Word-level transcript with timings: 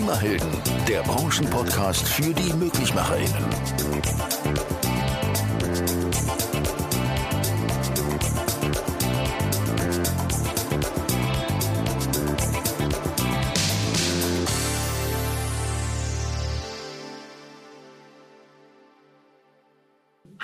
Klimahelden, 0.00 0.48
der 0.88 1.02
Branchenpodcast 1.02 2.08
für 2.08 2.32
die 2.32 2.54
MöglichmacherInnen. 2.54 3.44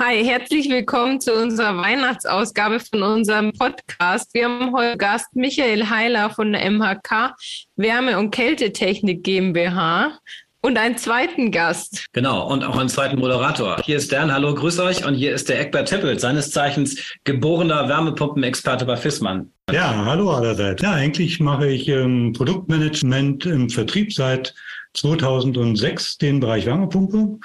Hi, 0.09 0.25
herzlich 0.25 0.68
willkommen 0.68 1.20
zu 1.20 1.34
unserer 1.34 1.79
Weihnachtsausgabe 1.79 2.79
von 2.79 3.02
unserem 3.02 3.52
Podcast. 3.52 4.32
Wir 4.34 4.45
haben 4.45 4.73
heute 4.73 4.96
Gast 4.96 5.34
Michael 5.34 5.91
Heiler 5.91 6.30
von 6.30 6.52
der 6.52 6.70
MHK 6.70 7.34
Wärme- 7.74 8.16
und 8.16 8.30
Kältetechnik 8.30 9.24
GmbH 9.24 10.16
und 10.60 10.79
einen 10.79 10.96
zweiten 10.96 11.51
Gast. 11.51 12.06
Genau, 12.12 12.46
und 12.46 12.62
auch 12.62 12.79
einen 12.79 12.88
zweiten 12.88 13.19
Moderator. 13.19 13.79
Hier 13.84 13.96
ist 13.96 14.12
Dan, 14.12 14.32
hallo, 14.32 14.55
grüß 14.55 14.79
euch. 14.79 15.05
Und 15.05 15.15
hier 15.15 15.34
ist 15.34 15.48
der 15.48 15.59
Eckbert 15.59 15.88
Tippelt, 15.88 16.20
seines 16.20 16.52
Zeichens 16.52 17.16
geborener 17.24 17.88
Wärmepumpenexperte 17.88 18.84
bei 18.84 18.96
Fissmann. 18.96 19.51
Ja, 19.73 20.04
hallo 20.04 20.30
allerseits. 20.30 20.82
Ja, 20.82 20.93
eigentlich 20.93 21.41
mache 21.41 21.66
ich 21.66 21.88
ähm, 21.88 22.32
Produktmanagement 22.32 23.45
im 23.46 23.70
Vertrieb 23.70 24.12
seit 24.12 24.54
2006, 24.95 26.18
den 26.18 26.38
Bereich 26.38 26.65
Wärmepumpe. 26.65 27.41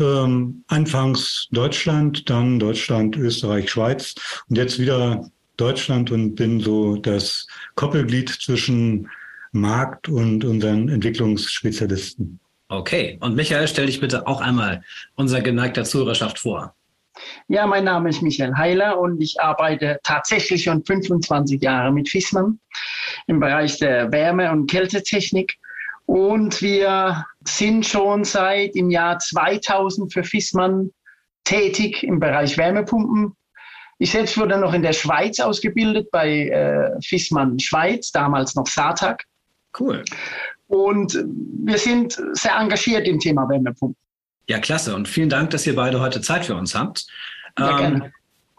Ähm, 0.00 0.64
anfangs 0.66 1.46
Deutschland, 1.52 2.28
dann 2.28 2.58
Deutschland, 2.58 3.16
Österreich, 3.16 3.70
Schweiz 3.70 4.14
und 4.48 4.56
jetzt 4.56 4.78
wieder 4.78 5.30
Deutschland 5.56 6.10
und 6.10 6.34
bin 6.34 6.58
so 6.60 6.96
das 6.96 7.46
Koppelglied 7.76 8.28
zwischen 8.28 9.08
Markt 9.52 10.08
und 10.08 10.44
unseren 10.44 10.88
Entwicklungsspezialisten. 10.88 12.40
Okay, 12.68 13.18
und 13.20 13.36
Michael, 13.36 13.68
stell 13.68 13.86
dich 13.86 14.00
bitte 14.00 14.26
auch 14.26 14.40
einmal 14.40 14.82
unser 15.14 15.40
geneigter 15.40 15.84
Zuhörerschaft 15.84 16.40
vor. 16.40 16.74
Ja, 17.46 17.66
mein 17.66 17.84
Name 17.84 18.08
ist 18.08 18.22
Michael 18.22 18.56
Heiler 18.56 18.98
und 18.98 19.20
ich 19.20 19.40
arbeite 19.40 20.00
tatsächlich 20.02 20.64
schon 20.64 20.84
25 20.84 21.62
Jahre 21.62 21.92
mit 21.92 22.08
Fissmann 22.08 22.58
im 23.28 23.38
Bereich 23.38 23.78
der 23.78 24.10
Wärme- 24.10 24.50
und 24.50 24.68
Kältetechnik. 24.68 25.56
Und 26.06 26.60
wir 26.60 27.24
sind 27.46 27.86
schon 27.86 28.24
seit 28.24 28.74
im 28.76 28.90
Jahr 28.90 29.18
2000 29.18 30.12
für 30.12 30.24
Fissmann 30.24 30.90
tätig 31.44 32.02
im 32.02 32.18
Bereich 32.18 32.56
Wärmepumpen. 32.56 33.36
Ich 33.98 34.10
selbst 34.10 34.36
wurde 34.38 34.58
noch 34.58 34.74
in 34.74 34.82
der 34.82 34.92
Schweiz 34.92 35.38
ausgebildet 35.40 36.10
bei 36.10 36.48
äh, 36.48 37.00
Fissmann 37.02 37.58
Schweiz, 37.58 38.10
damals 38.10 38.54
noch 38.54 38.66
SATAG. 38.66 39.22
Cool. 39.78 40.04
Und 40.66 41.24
wir 41.64 41.78
sind 41.78 42.18
sehr 42.32 42.56
engagiert 42.56 43.06
im 43.06 43.18
Thema 43.18 43.48
Wärmepumpen. 43.48 43.96
Ja, 44.48 44.58
klasse. 44.58 44.94
Und 44.94 45.08
vielen 45.08 45.28
Dank, 45.28 45.50
dass 45.50 45.66
ihr 45.66 45.76
beide 45.76 46.00
heute 46.00 46.20
Zeit 46.20 46.44
für 46.44 46.54
uns 46.54 46.74
habt. 46.74 47.06
Ja, 47.58 47.70
Ähm, 47.70 47.76
gerne. 47.78 48.12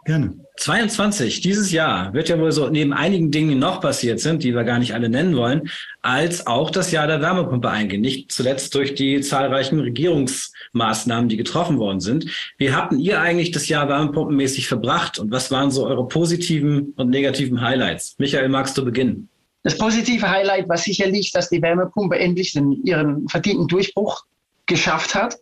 Gerne. 0.04 0.45
22, 0.58 1.42
dieses 1.42 1.70
Jahr 1.70 2.12
wird 2.14 2.28
ja 2.28 2.38
wohl 2.38 2.50
so 2.50 2.68
neben 2.68 2.92
einigen 2.92 3.30
Dingen, 3.30 3.50
die 3.50 3.54
noch 3.54 3.80
passiert 3.80 4.20
sind, 4.20 4.42
die 4.42 4.54
wir 4.54 4.64
gar 4.64 4.78
nicht 4.78 4.94
alle 4.94 5.08
nennen 5.08 5.36
wollen, 5.36 5.70
als 6.02 6.46
auch 6.46 6.70
das 6.70 6.92
Jahr 6.92 7.06
der 7.06 7.20
Wärmepumpe 7.20 7.68
eingehen. 7.68 8.00
Nicht 8.00 8.32
zuletzt 8.32 8.74
durch 8.74 8.94
die 8.94 9.20
zahlreichen 9.20 9.78
Regierungsmaßnahmen, 9.80 11.28
die 11.28 11.36
getroffen 11.36 11.78
worden 11.78 12.00
sind. 12.00 12.26
Wie 12.58 12.72
habt 12.72 12.94
ihr 12.94 13.20
eigentlich 13.20 13.50
das 13.50 13.68
Jahr 13.68 13.88
wärmepumpenmäßig 13.88 14.66
verbracht 14.66 15.18
und 15.18 15.30
was 15.30 15.50
waren 15.50 15.70
so 15.70 15.86
eure 15.86 16.08
positiven 16.08 16.94
und 16.96 17.10
negativen 17.10 17.60
Highlights? 17.60 18.14
Michael, 18.18 18.48
magst 18.48 18.78
du 18.78 18.84
beginnen? 18.84 19.28
Das 19.62 19.76
positive 19.76 20.30
Highlight 20.30 20.68
war 20.68 20.78
sicherlich, 20.78 21.32
dass 21.32 21.48
die 21.48 21.60
Wärmepumpe 21.60 22.18
endlich 22.18 22.54
ihren 22.84 23.28
verdienten 23.28 23.66
Durchbruch 23.66 24.24
geschafft 24.66 25.14
hat, 25.14 25.36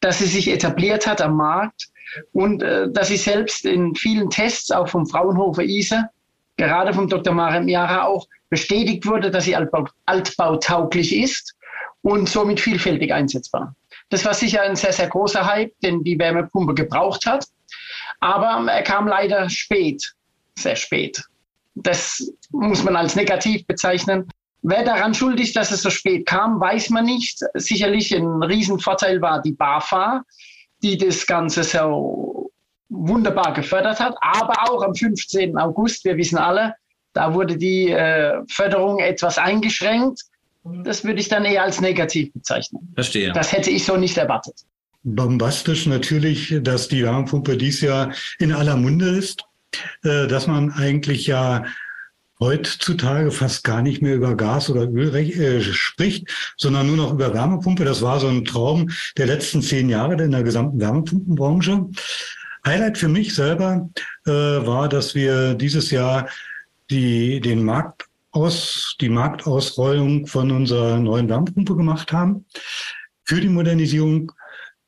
dass 0.00 0.18
sie 0.18 0.26
sich 0.26 0.48
etabliert 0.48 1.06
hat 1.06 1.20
am 1.20 1.36
Markt 1.36 1.88
und 2.32 2.62
äh, 2.62 2.90
dass 2.90 3.08
sie 3.08 3.16
selbst 3.16 3.64
in 3.64 3.94
vielen 3.94 4.30
Tests, 4.30 4.70
auch 4.70 4.88
vom 4.88 5.06
Fraunhofer 5.06 5.62
ISE, 5.62 6.08
gerade 6.56 6.94
vom 6.94 7.08
Dr. 7.08 7.34
Marem 7.34 7.68
Jara 7.68 8.04
auch 8.04 8.26
bestätigt 8.48 9.06
wurde, 9.06 9.30
dass 9.30 9.44
sie 9.44 9.56
altbau, 9.56 9.88
altbautauglich 10.06 11.14
ist 11.14 11.54
und 12.02 12.28
somit 12.28 12.60
vielfältig 12.60 13.12
einsetzbar. 13.12 13.74
Das 14.08 14.24
war 14.24 14.34
sicher 14.34 14.62
ein 14.62 14.76
sehr, 14.76 14.92
sehr 14.92 15.08
großer 15.08 15.44
Hype, 15.44 15.72
den 15.80 16.04
die 16.04 16.18
Wärmepumpe 16.18 16.74
gebraucht 16.74 17.26
hat. 17.26 17.46
Aber 18.20 18.70
er 18.70 18.82
kam 18.82 19.08
leider 19.08 19.50
spät, 19.50 20.14
sehr 20.56 20.76
spät. 20.76 21.22
Das 21.74 22.32
muss 22.50 22.84
man 22.84 22.96
als 22.96 23.16
negativ 23.16 23.66
bezeichnen. 23.66 24.28
Wer 24.68 24.82
daran 24.82 25.14
schuld 25.14 25.38
ist, 25.38 25.54
dass 25.54 25.70
es 25.70 25.82
so 25.82 25.90
spät 25.90 26.26
kam, 26.26 26.58
weiß 26.58 26.90
man 26.90 27.04
nicht. 27.04 27.38
Sicherlich 27.54 28.12
ein 28.12 28.42
Riesenvorteil 28.42 29.22
war 29.22 29.40
die 29.40 29.52
BAFA, 29.52 30.24
die 30.82 30.98
das 30.98 31.24
Ganze 31.24 31.62
so 31.62 32.50
wunderbar 32.88 33.54
gefördert 33.54 34.00
hat. 34.00 34.16
Aber 34.20 34.68
auch 34.68 34.82
am 34.82 34.92
15. 34.92 35.56
August, 35.56 36.04
wir 36.04 36.16
wissen 36.16 36.36
alle, 36.36 36.74
da 37.12 37.32
wurde 37.32 37.56
die 37.56 37.92
äh, 37.92 38.42
Förderung 38.48 38.98
etwas 38.98 39.38
eingeschränkt. 39.38 40.22
Das 40.82 41.04
würde 41.04 41.20
ich 41.20 41.28
dann 41.28 41.44
eher 41.44 41.62
als 41.62 41.80
negativ 41.80 42.32
bezeichnen. 42.32 42.92
Verstehe. 42.96 43.32
Das 43.32 43.52
hätte 43.52 43.70
ich 43.70 43.84
so 43.84 43.96
nicht 43.96 44.16
erwartet. 44.16 44.64
Bombastisch 45.04 45.86
natürlich, 45.86 46.56
dass 46.62 46.88
die 46.88 47.04
Wärmepumpe 47.04 47.56
dies 47.56 47.82
Jahr 47.82 48.12
in 48.40 48.52
aller 48.52 48.76
Munde 48.76 49.10
ist, 49.10 49.44
äh, 50.02 50.26
dass 50.26 50.48
man 50.48 50.72
eigentlich 50.72 51.28
ja 51.28 51.64
heutzutage 52.38 53.30
fast 53.30 53.64
gar 53.64 53.82
nicht 53.82 54.02
mehr 54.02 54.14
über 54.14 54.36
Gas 54.36 54.68
oder 54.70 54.88
Öl 54.88 55.14
äh, 55.14 55.62
spricht, 55.62 56.28
sondern 56.56 56.86
nur 56.86 56.96
noch 56.96 57.12
über 57.12 57.32
Wärmepumpe. 57.32 57.84
Das 57.84 58.02
war 58.02 58.20
so 58.20 58.28
ein 58.28 58.44
Traum 58.44 58.90
der 59.16 59.26
letzten 59.26 59.62
zehn 59.62 59.88
Jahre 59.88 60.22
in 60.22 60.30
der 60.30 60.42
gesamten 60.42 60.80
Wärmepumpenbranche. 60.80 61.86
Highlight 62.66 62.98
für 62.98 63.08
mich 63.08 63.34
selber 63.34 63.88
äh, 64.26 64.30
war, 64.30 64.88
dass 64.88 65.14
wir 65.14 65.54
dieses 65.54 65.90
Jahr 65.90 66.28
die, 66.90 67.40
den 67.40 67.64
Markt 67.64 68.06
aus, 68.32 68.96
die 69.00 69.08
Marktausrollung 69.08 70.26
von 70.26 70.50
unserer 70.50 70.98
neuen 70.98 71.28
Wärmepumpe 71.28 71.74
gemacht 71.74 72.12
haben 72.12 72.44
für 73.24 73.40
die 73.40 73.48
Modernisierung, 73.48 74.32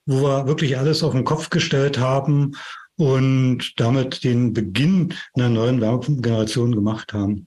wo 0.06 0.22
wir 0.22 0.46
wirklich 0.46 0.76
alles 0.76 1.02
auf 1.02 1.12
den 1.12 1.24
Kopf 1.24 1.50
gestellt 1.50 1.98
haben 1.98 2.52
und 2.98 3.72
damit 3.76 4.24
den 4.24 4.52
Beginn 4.52 5.14
einer 5.34 5.48
neuen 5.48 5.80
Wärmepumpengeneration 5.80 6.74
gemacht 6.74 7.12
haben. 7.12 7.46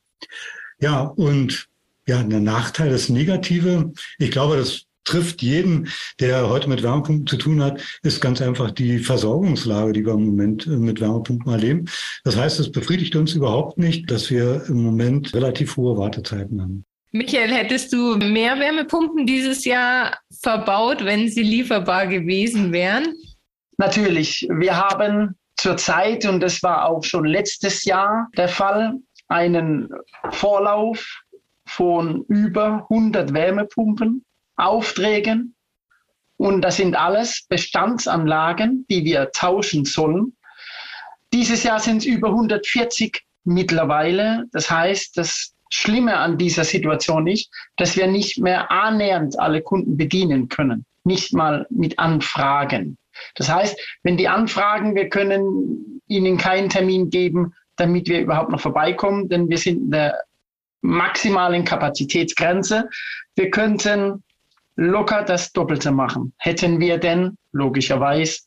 Ja, 0.79 1.01
und 1.01 1.67
ja, 2.07 2.23
der 2.23 2.39
Nachteil, 2.39 2.89
das 2.89 3.09
Negative, 3.09 3.93
ich 4.17 4.31
glaube, 4.31 4.57
das 4.57 4.85
trifft 5.03 5.41
jeden, 5.41 5.89
der 6.19 6.49
heute 6.49 6.69
mit 6.69 6.83
Wärmepumpen 6.83 7.27
zu 7.27 7.37
tun 7.37 7.61
hat, 7.61 7.81
ist 8.03 8.21
ganz 8.21 8.41
einfach 8.41 8.71
die 8.71 8.99
Versorgungslage, 8.99 9.93
die 9.93 10.05
wir 10.05 10.13
im 10.13 10.25
Moment 10.25 10.67
äh, 10.67 10.71
mit 10.71 11.01
Wärmepumpen 11.01 11.51
erleben. 11.51 11.85
Das 12.23 12.37
heißt, 12.37 12.59
es 12.59 12.71
befriedigt 12.71 13.15
uns 13.15 13.33
überhaupt 13.33 13.77
nicht, 13.77 14.09
dass 14.09 14.29
wir 14.29 14.63
im 14.67 14.83
Moment 14.83 15.33
relativ 15.33 15.75
hohe 15.75 15.97
Wartezeiten 15.97 16.61
haben. 16.61 16.85
Michael, 17.13 17.51
hättest 17.51 17.91
du 17.91 18.15
mehr 18.15 18.57
Wärmepumpen 18.57 19.25
dieses 19.25 19.65
Jahr 19.65 20.17
verbaut, 20.39 21.03
wenn 21.03 21.29
sie 21.29 21.43
lieferbar 21.43 22.07
gewesen 22.07 22.71
wären? 22.71 23.15
Natürlich, 23.77 24.47
wir 24.49 24.77
haben 24.77 25.35
zurzeit, 25.61 26.25
und 26.25 26.41
das 26.41 26.63
war 26.63 26.85
auch 26.85 27.03
schon 27.03 27.25
letztes 27.25 27.85
Jahr 27.85 28.27
der 28.35 28.47
Fall, 28.47 28.95
einen 29.27 29.89
Vorlauf 30.31 31.21
von 31.65 32.25
über 32.27 32.87
100 32.89 33.33
Wärmepumpen, 33.33 34.25
Aufträgen. 34.57 35.55
Und 36.37 36.61
das 36.61 36.77
sind 36.77 36.95
alles 36.95 37.45
Bestandsanlagen, 37.47 38.85
die 38.89 39.05
wir 39.05 39.31
tauschen 39.31 39.85
sollen. 39.85 40.35
Dieses 41.31 41.63
Jahr 41.63 41.79
sind 41.79 41.97
es 41.97 42.05
über 42.05 42.29
140 42.29 43.21
mittlerweile. 43.43 44.45
Das 44.51 44.69
heißt, 44.69 45.15
das 45.17 45.53
Schlimme 45.69 46.17
an 46.17 46.37
dieser 46.37 46.63
Situation 46.63 47.27
ist, 47.27 47.49
dass 47.77 47.95
wir 47.95 48.07
nicht 48.07 48.39
mehr 48.39 48.69
annähernd 48.71 49.39
alle 49.39 49.61
Kunden 49.61 49.95
bedienen 49.95 50.49
können. 50.49 50.85
Nicht 51.03 51.33
mal 51.33 51.67
mit 51.69 51.97
Anfragen. 51.99 52.97
Das 53.35 53.49
heißt, 53.49 53.79
wenn 54.03 54.17
die 54.17 54.27
anfragen, 54.27 54.95
wir 54.95 55.09
können 55.09 56.01
ihnen 56.07 56.37
keinen 56.37 56.69
Termin 56.69 57.09
geben, 57.09 57.53
damit 57.77 58.07
wir 58.07 58.21
überhaupt 58.21 58.51
noch 58.51 58.59
vorbeikommen, 58.59 59.29
denn 59.29 59.49
wir 59.49 59.57
sind 59.57 59.77
in 59.77 59.91
der 59.91 60.21
maximalen 60.81 61.63
Kapazitätsgrenze. 61.63 62.89
Wir 63.35 63.49
könnten 63.49 64.23
locker 64.75 65.23
das 65.23 65.51
Doppelte 65.51 65.91
machen. 65.91 66.33
Hätten 66.37 66.79
wir 66.79 66.97
denn 66.97 67.37
logischerweise 67.51 68.41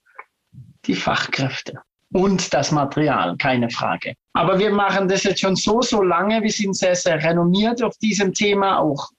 die 0.87 0.95
Fachkräfte 0.95 1.81
und 2.13 2.53
das 2.55 2.71
Material, 2.71 3.37
keine 3.37 3.71
Frage. 3.71 4.15
Aber 4.35 4.59
wir 4.59 4.71
machen 4.71 5.09
das 5.09 5.25
jetzt 5.25 5.41
schon 5.41 5.57
so, 5.57 5.81
so 5.81 6.03
lange. 6.03 6.43
Wir 6.43 6.51
sind 6.51 6.77
sehr, 6.77 6.95
sehr 6.95 7.23
renommiert 7.23 7.83
auf 7.83 7.97
diesem 7.99 8.33
Thema, 8.33 8.79
auch 8.79 9.11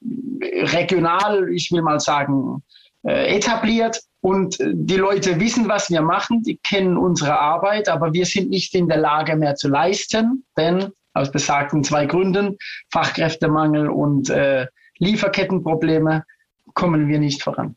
regional, 0.42 1.50
ich 1.50 1.72
will 1.72 1.82
mal 1.82 2.00
sagen, 2.00 2.64
äh, 3.04 3.36
etabliert. 3.36 4.02
Und 4.26 4.58
die 4.60 4.96
Leute 4.96 5.40
wissen, 5.40 5.70
was 5.70 5.92
wir 5.92 6.02
machen, 6.02 6.42
die 6.42 6.58
kennen 6.58 6.98
unsere 6.98 7.40
Arbeit, 7.40 7.88
aber 7.88 8.12
wir 8.12 8.26
sind 8.26 8.50
nicht 8.50 8.74
in 8.74 8.88
der 8.88 8.98
Lage 8.98 9.36
mehr 9.36 9.54
zu 9.54 9.68
leisten, 9.68 10.44
denn 10.58 10.92
aus 11.14 11.30
besagten 11.30 11.84
zwei 11.84 12.08
Gründen, 12.08 12.58
Fachkräftemangel 12.92 13.88
und 13.88 14.32
äh, 14.32 14.66
Lieferkettenprobleme, 14.98 16.24
kommen 16.74 17.08
wir 17.08 17.20
nicht 17.20 17.44
voran. 17.44 17.76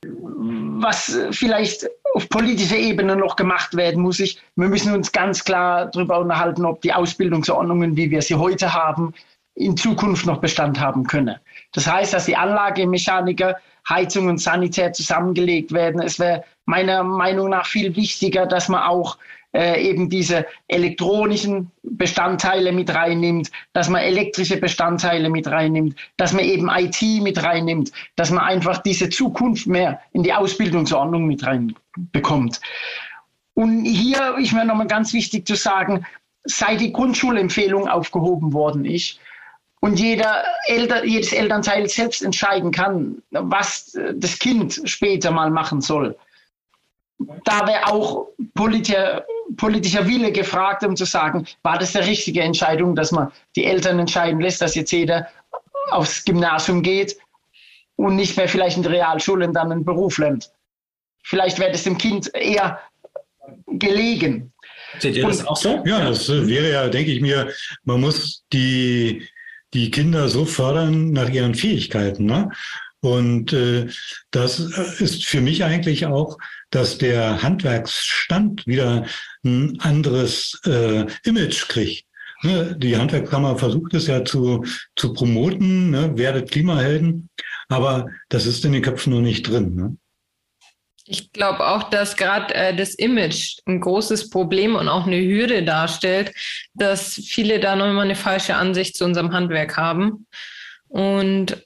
Was 0.81 1.19
vielleicht 1.33 1.87
auf 2.15 2.27
politischer 2.31 2.79
Ebene 2.79 3.15
noch 3.15 3.37
gemacht 3.37 3.77
werden 3.77 4.03
muss, 4.03 4.19
ich, 4.19 4.41
wir 4.57 4.69
müssen 4.69 4.95
uns 4.95 5.13
ganz 5.13 5.45
klar 5.45 5.91
darüber 5.91 6.19
unterhalten, 6.19 6.65
ob 6.65 6.81
die 6.81 6.95
Ausbildungsordnungen, 6.95 7.95
wie 7.95 8.11
wir 8.11 8.23
sie 8.23 8.37
heute 8.37 8.73
haben, 8.73 9.13
in 9.55 9.77
Zukunft 9.77 10.25
noch 10.25 10.41
Bestand 10.41 10.81
haben 10.81 11.05
können. 11.05 11.37
Das 11.75 11.87
heißt, 11.87 12.15
dass 12.15 12.25
die 12.25 12.37
Anlagemechaniker, 12.37 13.57
Heizung 13.89 14.29
und 14.29 14.39
Sanitär 14.39 14.93
zusammengelegt 14.93 15.73
werden. 15.73 16.01
Es 16.03 16.19
wäre 16.19 16.45
meiner 16.67 17.03
Meinung 17.03 17.51
nach 17.51 17.67
viel 17.67 17.97
wichtiger, 17.97 18.47
dass 18.47 18.69
man 18.69 18.83
auch 18.83 19.17
äh, 19.53 19.83
eben 19.83 20.11
diese 20.11 20.47
elektronischen 20.69 21.71
Bestandteile 21.83 22.71
mit 22.71 22.95
reinnimmt, 22.95 23.51
dass 23.73 23.89
man 23.89 24.03
elektrische 24.03 24.59
Bestandteile 24.59 25.31
mit 25.31 25.47
reinnimmt, 25.47 25.97
dass 26.19 26.35
man 26.35 26.45
eben 26.45 26.69
IT 26.69 27.01
mit 27.23 27.43
reinnimmt, 27.43 27.91
dass 28.17 28.31
man 28.31 28.45
einfach 28.45 28.79
diese 28.79 29.09
Zukunft 29.09 29.67
mehr 29.67 30.01
in 30.13 30.23
die 30.23 30.35
Ausbildungsordnung 30.35 31.27
mit 31.27 31.45
reinbekommt. 31.47 32.61
Und 33.55 33.85
hier 33.85 34.37
ist 34.39 34.53
mir 34.53 34.65
nochmal 34.65 34.87
ganz 34.87 35.13
wichtig 35.15 35.47
zu 35.47 35.57
sagen, 35.57 36.05
seit 36.45 36.81
die 36.81 36.93
Grundschulempfehlung 36.93 37.89
aufgehoben 37.89 38.53
worden 38.53 38.85
ist, 38.85 39.19
und 39.81 39.99
jeder 39.99 40.45
Elter, 40.67 41.05
jedes 41.05 41.33
Elternteil 41.33 41.89
selbst 41.89 42.23
entscheiden 42.23 42.71
kann, 42.71 43.23
was 43.31 43.97
das 44.15 44.39
Kind 44.39 44.81
später 44.85 45.31
mal 45.31 45.51
machen 45.51 45.81
soll. 45.81 46.17
Da 47.45 47.67
wäre 47.67 47.87
auch 47.87 48.29
politischer, 48.55 49.25
politischer 49.57 50.07
Wille 50.07 50.31
gefragt, 50.33 50.85
um 50.85 50.97
zu 50.97 51.05
sagen, 51.05 51.47
war 51.63 51.79
das 51.79 51.93
die 51.93 51.99
richtige 51.99 52.43
Entscheidung, 52.43 52.95
dass 52.95 53.13
man 53.13 53.33
die 53.57 53.65
Eltern 53.65 53.99
entscheiden 53.99 54.41
lässt, 54.41 54.61
dass 54.61 54.75
jetzt 54.75 54.93
jeder 54.93 55.29
aufs 55.91 56.25
Gymnasium 56.25 56.83
geht 56.83 57.17
und 57.97 58.17
nicht 58.17 58.37
mehr 58.37 58.49
vielleicht 58.49 58.77
in 58.77 58.83
die 58.83 58.91
Realschule 58.91 59.47
und 59.47 59.55
dann 59.55 59.73
einen 59.73 59.85
Beruf 59.85 60.19
lernt. 60.19 60.51
Vielleicht 61.23 61.59
wäre 61.59 61.73
das 61.73 61.83
dem 61.83 61.99
Kind 61.99 62.33
eher 62.35 62.81
gelegen. 63.67 64.53
Seht 64.99 65.17
ihr 65.17 65.27
das 65.27 65.47
auch 65.47 65.57
so? 65.57 65.83
Ja, 65.85 66.05
das 66.05 66.29
wäre 66.29 66.71
ja, 66.71 66.89
denke 66.89 67.13
ich 67.13 67.21
mir, 67.21 67.53
man 67.85 68.01
muss 68.01 68.45
die 68.53 69.29
die 69.75 69.91
Kinder 69.91 70.29
so 70.29 70.45
fördern 70.45 71.13
nach 71.13 71.29
ihren 71.29 71.55
Fähigkeiten. 71.55 72.27
Ne? 72.27 72.51
Und 73.01 73.53
äh, 73.53 73.89
das 74.31 74.59
ist 74.59 75.27
für 75.27 75.41
mich 75.41 75.65
eigentlich 75.65 76.07
auch, 76.07 76.39
dass 76.71 76.99
der 76.99 77.43
Handwerksstand 77.43 78.67
wieder 78.67 79.07
ein 79.45 79.79
anderes 79.81 80.61
äh, 80.67 81.07
Image 81.25 81.69
kriegt. 81.69 82.07
Ne? 82.43 82.77
Die 82.79 82.97
Handwerkskammer 82.97 83.57
versucht 83.57 83.95
es 83.95 84.07
ja 84.07 84.25
zu, 84.25 84.65
zu 84.97 85.13
promoten, 85.13 85.91
ne? 85.91 86.17
werdet 86.17 86.51
Klimahelden, 86.51 87.29
aber 87.69 88.09
das 88.29 88.47
ist 88.47 88.65
in 88.65 88.73
den 88.73 88.83
Köpfen 88.83 89.13
noch 89.13 89.21
nicht 89.21 89.49
drin. 89.49 89.75
Ne? 89.75 89.97
Ich 91.11 91.33
glaube 91.33 91.67
auch, 91.67 91.85
dass 91.85 92.17
gerade 92.17 92.55
äh, 92.55 92.77
das 92.77 92.95
Image 92.95 93.59
ein 93.67 93.81
großes 93.81 94.29
Problem 94.29 94.77
und 94.77 94.89
auch 94.89 95.07
eine 95.07 95.21
Hürde 95.21 95.63
darstellt, 95.63 96.33
dass 96.75 97.15
viele 97.15 97.61
da 97.61 97.77
noch 97.77 97.89
immer 97.89 98.03
eine 98.03 98.15
falsche 98.15 98.57
Ansicht 98.57 98.97
zu 98.97 99.07
unserem 99.07 99.33
Handwerk 99.33 99.79
haben. 99.79 100.27
Und 100.89 101.65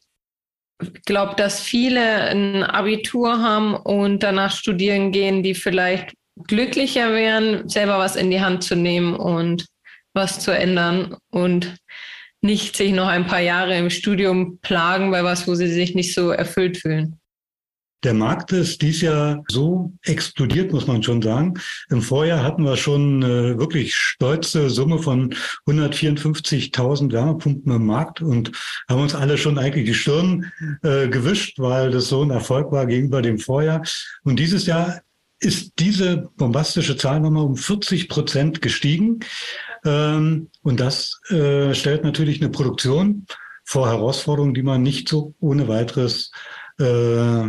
ich 0.80 1.02
glaube, 1.04 1.34
dass 1.36 1.60
viele 1.60 2.30
ein 2.30 2.62
Abitur 2.62 3.40
haben 3.40 3.74
und 3.74 4.22
danach 4.22 4.54
studieren 4.54 5.10
gehen, 5.10 5.42
die 5.42 5.54
vielleicht 5.54 6.12
glücklicher 6.46 7.12
wären, 7.12 7.68
selber 7.68 7.98
was 7.98 8.16
in 8.16 8.30
die 8.30 8.40
Hand 8.40 8.62
zu 8.62 8.76
nehmen 8.76 9.14
und 9.14 9.66
was 10.14 10.38
zu 10.40 10.50
ändern 10.52 11.16
und 11.30 11.76
nicht 12.42 12.76
sich 12.76 12.92
noch 12.92 13.08
ein 13.08 13.26
paar 13.26 13.40
Jahre 13.40 13.76
im 13.76 13.90
Studium 13.90 14.58
plagen 14.58 15.10
bei 15.10 15.24
was, 15.24 15.46
wo 15.46 15.54
sie 15.54 15.68
sich 15.68 15.94
nicht 15.94 16.14
so 16.14 16.30
erfüllt 16.30 16.78
fühlen. 16.78 17.20
Der 18.02 18.14
Markt 18.14 18.50
ist 18.50 18.82
dies 18.82 19.00
Jahr 19.00 19.44
so 19.48 19.92
explodiert, 20.02 20.72
muss 20.72 20.88
man 20.88 21.02
schon 21.02 21.22
sagen. 21.22 21.54
Im 21.88 22.02
Vorjahr 22.02 22.42
hatten 22.42 22.64
wir 22.64 22.76
schon 22.76 23.22
eine 23.22 23.58
wirklich 23.58 23.94
stolze 23.94 24.70
Summe 24.70 24.98
von 24.98 25.34
154.000 25.66 27.12
Wärmepumpen 27.12 27.72
im 27.72 27.86
Markt 27.86 28.20
und 28.20 28.50
haben 28.88 29.02
uns 29.02 29.14
alle 29.14 29.38
schon 29.38 29.56
eigentlich 29.56 29.86
die 29.86 29.94
Stirn 29.94 30.50
äh, 30.82 31.08
gewischt, 31.08 31.60
weil 31.60 31.92
das 31.92 32.08
so 32.08 32.22
ein 32.22 32.30
Erfolg 32.30 32.72
war 32.72 32.86
gegenüber 32.86 33.22
dem 33.22 33.38
Vorjahr. 33.38 33.82
Und 34.24 34.40
dieses 34.40 34.66
Jahr 34.66 35.02
ist 35.38 35.72
diese 35.78 36.28
bombastische 36.36 36.96
Zahl 36.96 37.20
nochmal 37.20 37.44
um 37.44 37.56
40 37.56 38.08
Prozent 38.08 38.62
gestiegen. 38.62 39.20
Ähm, 39.84 40.50
und 40.62 40.80
das 40.80 41.20
äh, 41.30 41.72
stellt 41.74 42.02
natürlich 42.02 42.40
eine 42.40 42.50
Produktion 42.50 43.26
vor 43.64 43.88
Herausforderungen, 43.88 44.54
die 44.54 44.62
man 44.62 44.82
nicht 44.82 45.08
so 45.08 45.34
ohne 45.38 45.68
weiteres 45.68 46.32
äh, 46.78 47.48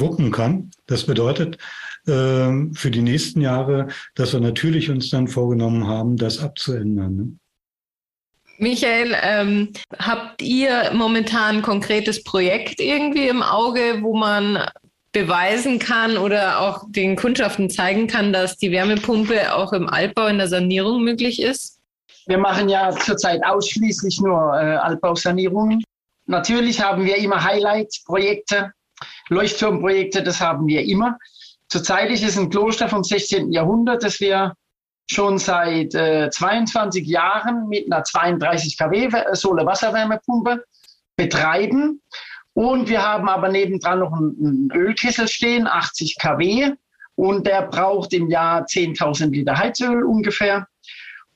wuppen 0.00 0.30
kann. 0.30 0.70
Das 0.86 1.04
bedeutet 1.04 1.58
äh, 2.06 2.52
für 2.72 2.90
die 2.90 3.02
nächsten 3.02 3.40
Jahre, 3.40 3.88
dass 4.14 4.32
wir 4.32 4.40
natürlich 4.40 4.90
uns 4.90 5.10
dann 5.10 5.28
vorgenommen 5.28 5.86
haben, 5.86 6.16
das 6.16 6.38
abzuändern. 6.38 7.16
Ne? 7.16 7.32
Michael, 8.58 9.16
ähm, 9.20 9.72
habt 9.98 10.40
ihr 10.40 10.92
momentan 10.94 11.56
ein 11.56 11.62
konkretes 11.62 12.22
Projekt 12.22 12.80
irgendwie 12.80 13.28
im 13.28 13.42
Auge, 13.42 13.98
wo 14.02 14.16
man 14.16 14.58
beweisen 15.12 15.78
kann 15.78 16.16
oder 16.16 16.60
auch 16.60 16.84
den 16.88 17.16
Kundschaften 17.16 17.70
zeigen 17.70 18.06
kann, 18.06 18.32
dass 18.32 18.56
die 18.56 18.70
Wärmepumpe 18.70 19.54
auch 19.54 19.72
im 19.72 19.88
Altbau 19.88 20.26
in 20.26 20.38
der 20.38 20.48
Sanierung 20.48 21.02
möglich 21.02 21.40
ist? 21.40 21.80
Wir 22.26 22.38
machen 22.38 22.68
ja 22.68 22.90
zurzeit 22.90 23.44
ausschließlich 23.44 24.20
nur 24.20 24.54
äh, 24.54 24.76
Altbausanierungen. 24.76 25.82
Natürlich 26.26 26.80
haben 26.80 27.04
wir 27.04 27.16
immer 27.16 27.42
Highlight-Projekte, 27.42 28.72
Leuchtturmprojekte, 29.28 30.22
das 30.22 30.40
haben 30.40 30.66
wir 30.66 30.82
immer. 30.84 31.18
Zurzeit 31.68 32.10
ist 32.10 32.24
es 32.24 32.38
ein 32.38 32.50
Kloster 32.50 32.88
vom 32.88 33.02
16. 33.02 33.52
Jahrhundert, 33.52 34.04
das 34.04 34.20
wir 34.20 34.54
schon 35.10 35.38
seit 35.38 35.94
äh, 35.94 36.30
22 36.30 37.06
Jahren 37.06 37.68
mit 37.68 37.92
einer 37.92 38.04
32 38.04 38.78
kW 38.78 39.10
Sohle-Wasserwärmepumpe 39.32 40.64
betreiben. 41.16 42.00
Und 42.54 42.88
wir 42.88 43.02
haben 43.02 43.28
aber 43.28 43.48
nebendran 43.48 43.98
noch 43.98 44.12
einen, 44.12 44.36
einen 44.38 44.70
Ölkessel 44.72 45.28
stehen, 45.28 45.66
80 45.66 46.16
kW. 46.20 46.72
Und 47.16 47.46
der 47.46 47.62
braucht 47.62 48.12
im 48.12 48.28
Jahr 48.28 48.64
10.000 48.64 49.30
Liter 49.30 49.58
Heizöl 49.58 50.04
ungefähr. 50.04 50.66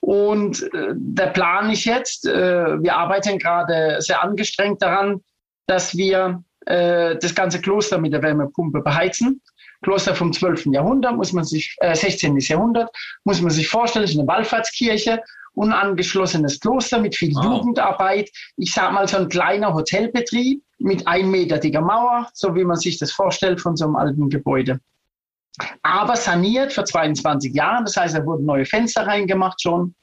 Und 0.01 0.63
äh, 0.75 0.95
der 0.95 1.29
Plan 1.29 1.71
ist 1.71 1.85
jetzt, 1.85 2.27
äh, 2.27 2.83
wir 2.83 2.97
arbeiten 2.97 3.39
gerade 3.39 4.01
sehr 4.01 4.23
angestrengt 4.23 4.81
daran, 4.81 5.21
dass 5.67 5.97
wir 5.97 6.43
äh, 6.69 7.17
das 7.19 7.35
ganze 7.35 7.61
Kloster 7.61 7.99
mit 7.99 8.13
der 8.13 8.23
Wärmepumpe 8.23 8.81
beheizen. 8.81 9.41
Kloster 9.83 10.15
vom 10.15 10.33
12. 10.33 10.67
Jahrhundert, 10.67 11.17
muss 11.17 11.33
man 11.33 11.45
sich, 11.45 11.75
äh, 11.81 11.95
16. 11.95 12.37
Jahrhundert, 12.39 12.91
muss 13.25 13.41
man 13.41 13.51
sich 13.51 13.69
vorstellen, 13.69 14.05
ist 14.05 14.19
eine 14.19 14.27
Wallfahrtskirche, 14.27 15.23
unangeschlossenes 15.55 16.61
Kloster 16.61 17.01
mit 17.01 17.17
viel 17.17 17.35
wow. 17.35 17.45
Jugendarbeit. 17.45 18.31
Ich 18.57 18.73
sage 18.73 18.93
mal 18.93 19.09
so 19.09 19.17
ein 19.17 19.29
kleiner 19.29 19.73
Hotelbetrieb 19.73 20.63
mit 20.79 21.07
ein 21.07 21.31
Meter 21.31 21.59
dicker 21.59 21.81
Mauer, 21.81 22.29
so 22.35 22.55
wie 22.55 22.65
man 22.65 22.77
sich 22.77 22.99
das 22.99 23.13
vorstellt 23.13 23.61
von 23.61 23.77
so 23.77 23.87
einem 23.87 23.97
alten 23.97 24.29
Gebäude. 24.29 24.81
Aber 25.83 26.17
saniert 26.17 26.73
vor 26.73 26.85
22 26.85 27.55
Jahren, 27.55 27.85
das 27.85 27.97
heißt, 27.97 28.15
da 28.15 28.25
wurden 28.25 28.45
neue 28.45 28.65
Fenster 28.65 29.07
reingemacht 29.07 29.61
schon, 29.61 29.95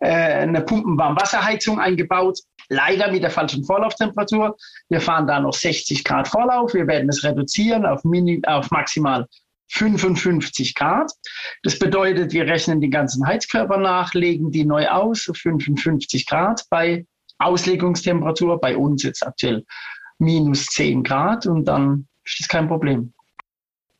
äh, 0.00 0.08
eine 0.08 0.60
Pumpenwarmwasserheizung 0.62 1.78
eingebaut, 1.78 2.40
leider 2.70 3.10
mit 3.10 3.22
der 3.22 3.30
falschen 3.30 3.64
Vorlauftemperatur. 3.64 4.56
Wir 4.88 5.00
fahren 5.00 5.26
da 5.26 5.40
noch 5.40 5.52
60 5.52 6.02
Grad 6.04 6.28
Vorlauf. 6.28 6.72
Wir 6.72 6.86
werden 6.86 7.08
es 7.10 7.22
reduzieren 7.22 7.84
auf, 7.84 8.02
mini, 8.04 8.40
auf 8.46 8.70
maximal 8.70 9.26
55 9.72 10.74
Grad. 10.74 11.12
Das 11.62 11.78
bedeutet, 11.78 12.32
wir 12.32 12.46
rechnen 12.46 12.80
die 12.80 12.90
ganzen 12.90 13.26
Heizkörper 13.26 13.76
nach, 13.76 14.14
legen 14.14 14.50
die 14.50 14.64
neu 14.64 14.88
aus 14.88 15.28
auf 15.28 15.36
55 15.36 16.26
Grad 16.26 16.64
bei 16.70 17.06
Auslegungstemperatur. 17.38 18.60
Bei 18.60 18.76
uns 18.76 19.02
jetzt 19.02 19.26
aktuell 19.26 19.64
minus 20.18 20.66
10 20.66 21.02
Grad 21.02 21.46
und 21.46 21.64
dann 21.66 22.06
ist 22.24 22.40
das 22.40 22.48
kein 22.48 22.68
Problem. 22.68 23.12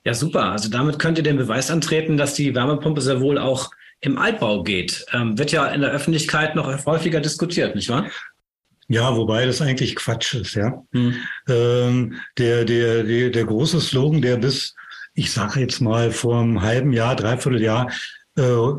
Ja, 0.04 0.14
super. 0.14 0.52
Also 0.52 0.70
damit 0.70 0.98
könnt 0.98 1.18
ihr 1.18 1.24
den 1.24 1.36
Beweis 1.36 1.70
antreten, 1.70 2.16
dass 2.16 2.34
die 2.34 2.54
Wärmepumpe 2.54 3.00
sehr 3.00 3.20
wohl 3.20 3.38
auch 3.38 3.70
im 4.00 4.16
Altbau 4.16 4.62
geht. 4.62 5.04
Ähm, 5.12 5.38
wird 5.38 5.52
ja 5.52 5.66
in 5.66 5.82
der 5.82 5.90
Öffentlichkeit 5.90 6.56
noch 6.56 6.86
häufiger 6.86 7.20
diskutiert, 7.20 7.74
nicht 7.74 7.90
wahr? 7.90 8.06
Ja, 8.90 9.16
wobei 9.16 9.47
das 9.47 9.62
eigentlich 9.62 9.94
Quatsch 9.94 10.35
ist, 10.35 10.56
ja. 10.56 10.82
Hm. 10.90 11.14
Ähm, 11.49 12.20
der, 12.37 12.64
der, 12.64 13.04
der, 13.04 13.30
der 13.30 13.44
große 13.44 13.80
Slogan, 13.80 14.20
der 14.20 14.37
bis, 14.37 14.75
ich 15.14 15.30
sage 15.30 15.61
jetzt 15.61 15.80
mal, 15.80 16.11
vor 16.11 16.40
einem 16.40 16.61
halben 16.61 16.92
Jahr, 16.92 17.14
dreiviertel 17.14 17.62
Jahr, 17.62 17.88
äh, 18.37 18.73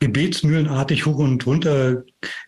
gebetsmühlenartig 0.00 1.06
hoch 1.06 1.18
und 1.18 1.46
runter 1.46 2.02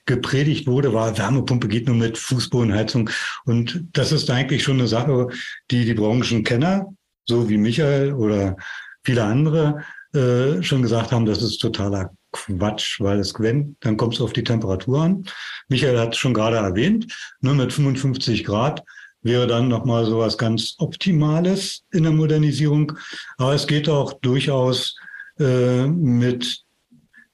gepredigt 0.06 0.66
wurde, 0.66 0.92
war 0.92 1.16
Wärmepumpe 1.16 1.68
geht 1.68 1.86
nur 1.86 1.94
mit 1.94 2.18
Fußbodenheizung. 2.18 3.10
Und 3.44 3.84
das 3.92 4.10
ist 4.10 4.28
eigentlich 4.28 4.64
schon 4.64 4.80
eine 4.80 4.88
Sache, 4.88 5.28
die 5.70 5.84
die 5.84 5.94
Branchenkenner, 5.94 6.92
so 7.26 7.48
wie 7.48 7.58
Michael 7.58 8.14
oder 8.14 8.56
viele 9.04 9.22
andere, 9.22 9.84
äh, 10.14 10.62
schon 10.62 10.82
gesagt 10.82 11.12
haben, 11.12 11.26
das 11.26 11.42
ist 11.42 11.58
totaler 11.58 12.10
Quatsch, 12.32 13.00
weil 13.00 13.18
es, 13.18 13.34
wenn, 13.38 13.76
dann 13.80 13.96
kommt 13.96 14.14
es 14.14 14.20
auf 14.20 14.32
die 14.32 14.44
Temperatur 14.44 15.02
an. 15.02 15.24
Michael 15.68 15.98
hat 15.98 16.12
es 16.12 16.18
schon 16.18 16.34
gerade 16.34 16.56
erwähnt, 16.56 17.12
nur 17.40 17.54
mit 17.54 17.72
55 17.72 18.44
Grad 18.44 18.82
wäre 19.22 19.46
dann 19.46 19.68
nochmal 19.68 20.04
so 20.04 20.18
was 20.18 20.36
ganz 20.36 20.74
Optimales 20.78 21.84
in 21.92 22.02
der 22.02 22.12
Modernisierung. 22.12 22.92
Aber 23.38 23.54
es 23.54 23.66
geht 23.66 23.88
auch 23.88 24.14
durchaus 24.14 24.96
äh, 25.38 25.86
mit 25.86 26.62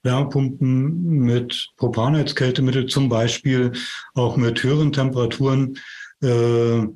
Wärmepumpen, 0.03 1.03
mit 1.03 1.71
Propanheizkältemittel 1.77 2.87
zum 2.87 3.09
Beispiel, 3.09 3.73
auch 4.15 4.37
mit 4.37 4.63
höheren 4.63 4.93
Temperaturen, 4.93 5.79
äh, 6.23 6.87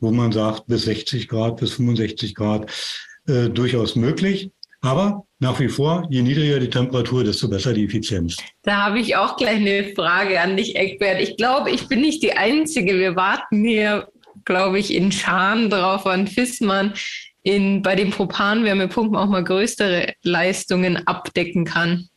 wo 0.00 0.10
man 0.10 0.32
sagt, 0.32 0.66
bis 0.66 0.82
60 0.82 1.28
Grad, 1.28 1.60
bis 1.60 1.72
65 1.72 2.34
Grad, 2.34 2.70
äh, 3.26 3.48
durchaus 3.48 3.96
möglich. 3.96 4.50
Aber 4.82 5.24
nach 5.40 5.58
wie 5.60 5.68
vor, 5.68 6.06
je 6.10 6.22
niedriger 6.22 6.58
die 6.58 6.70
Temperatur, 6.70 7.24
desto 7.24 7.48
besser 7.48 7.72
die 7.72 7.84
Effizienz. 7.84 8.36
Da 8.62 8.86
habe 8.86 8.98
ich 8.98 9.16
auch 9.16 9.36
gleich 9.36 9.56
eine 9.56 9.92
Frage 9.94 10.40
an 10.40 10.56
dich, 10.56 10.76
Eckbert. 10.76 11.20
Ich 11.20 11.36
glaube, 11.36 11.70
ich 11.70 11.88
bin 11.88 12.00
nicht 12.00 12.22
die 12.22 12.32
Einzige. 12.32 12.98
Wir 12.98 13.16
warten 13.16 13.64
hier, 13.64 14.08
glaube 14.44 14.78
ich, 14.78 14.94
in 14.94 15.12
Scharen 15.12 15.68
drauf 15.68 16.06
an 16.06 16.26
Fissmann, 16.26 16.94
in, 17.42 17.82
bei 17.82 17.94
den 17.94 18.10
Propanwärmepumpen 18.10 19.16
auch 19.16 19.28
mal 19.28 19.44
größere 19.44 20.14
Leistungen 20.22 21.06
abdecken 21.06 21.64
kann. 21.64 22.08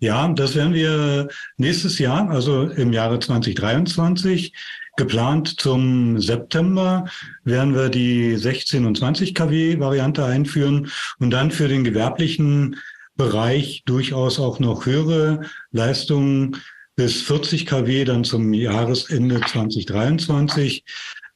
Ja, 0.00 0.28
das 0.28 0.54
werden 0.54 0.74
wir 0.74 1.28
nächstes 1.56 1.98
Jahr, 1.98 2.30
also 2.30 2.64
im 2.64 2.92
Jahre 2.92 3.18
2023, 3.18 4.52
Geplant 4.96 5.60
zum 5.60 6.20
September 6.20 7.06
werden 7.44 7.74
wir 7.74 7.88
die 7.88 8.36
16 8.36 8.84
und 8.84 8.98
20 8.98 9.34
kW 9.34 9.80
Variante 9.80 10.24
einführen 10.24 10.90
und 11.18 11.30
dann 11.30 11.50
für 11.50 11.68
den 11.68 11.82
gewerblichen 11.82 12.76
Bereich 13.16 13.82
durchaus 13.86 14.38
auch 14.38 14.58
noch 14.58 14.84
höhere 14.84 15.42
Leistungen 15.70 16.56
bis 16.94 17.22
40 17.22 17.66
kW 17.66 18.04
dann 18.04 18.24
zum 18.24 18.52
Jahresende 18.52 19.40
2023, 19.40 20.84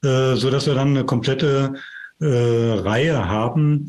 äh, 0.03 0.35
so 0.35 0.51
dass 0.51 0.67
wir 0.67 0.75
dann 0.75 0.89
eine 0.89 1.05
komplette 1.05 1.75
äh, 2.21 2.27
Reihe 2.27 3.27
haben 3.29 3.87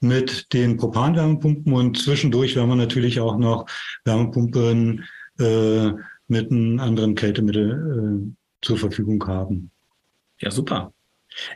mit 0.00 0.52
den 0.54 0.78
Propanwärmepumpen 0.78 1.72
und 1.72 1.98
zwischendurch 1.98 2.56
werden 2.56 2.70
wir 2.70 2.76
natürlich 2.76 3.20
auch 3.20 3.36
noch 3.36 3.66
Wärmepumpen 4.04 5.04
äh, 5.38 5.90
mit 6.28 6.50
einem 6.50 6.80
anderen 6.80 7.14
Kältemittel 7.14 8.30
äh, 8.30 8.39
zur 8.62 8.78
Verfügung 8.78 9.26
haben. 9.26 9.70
Ja, 10.38 10.50
super. 10.50 10.92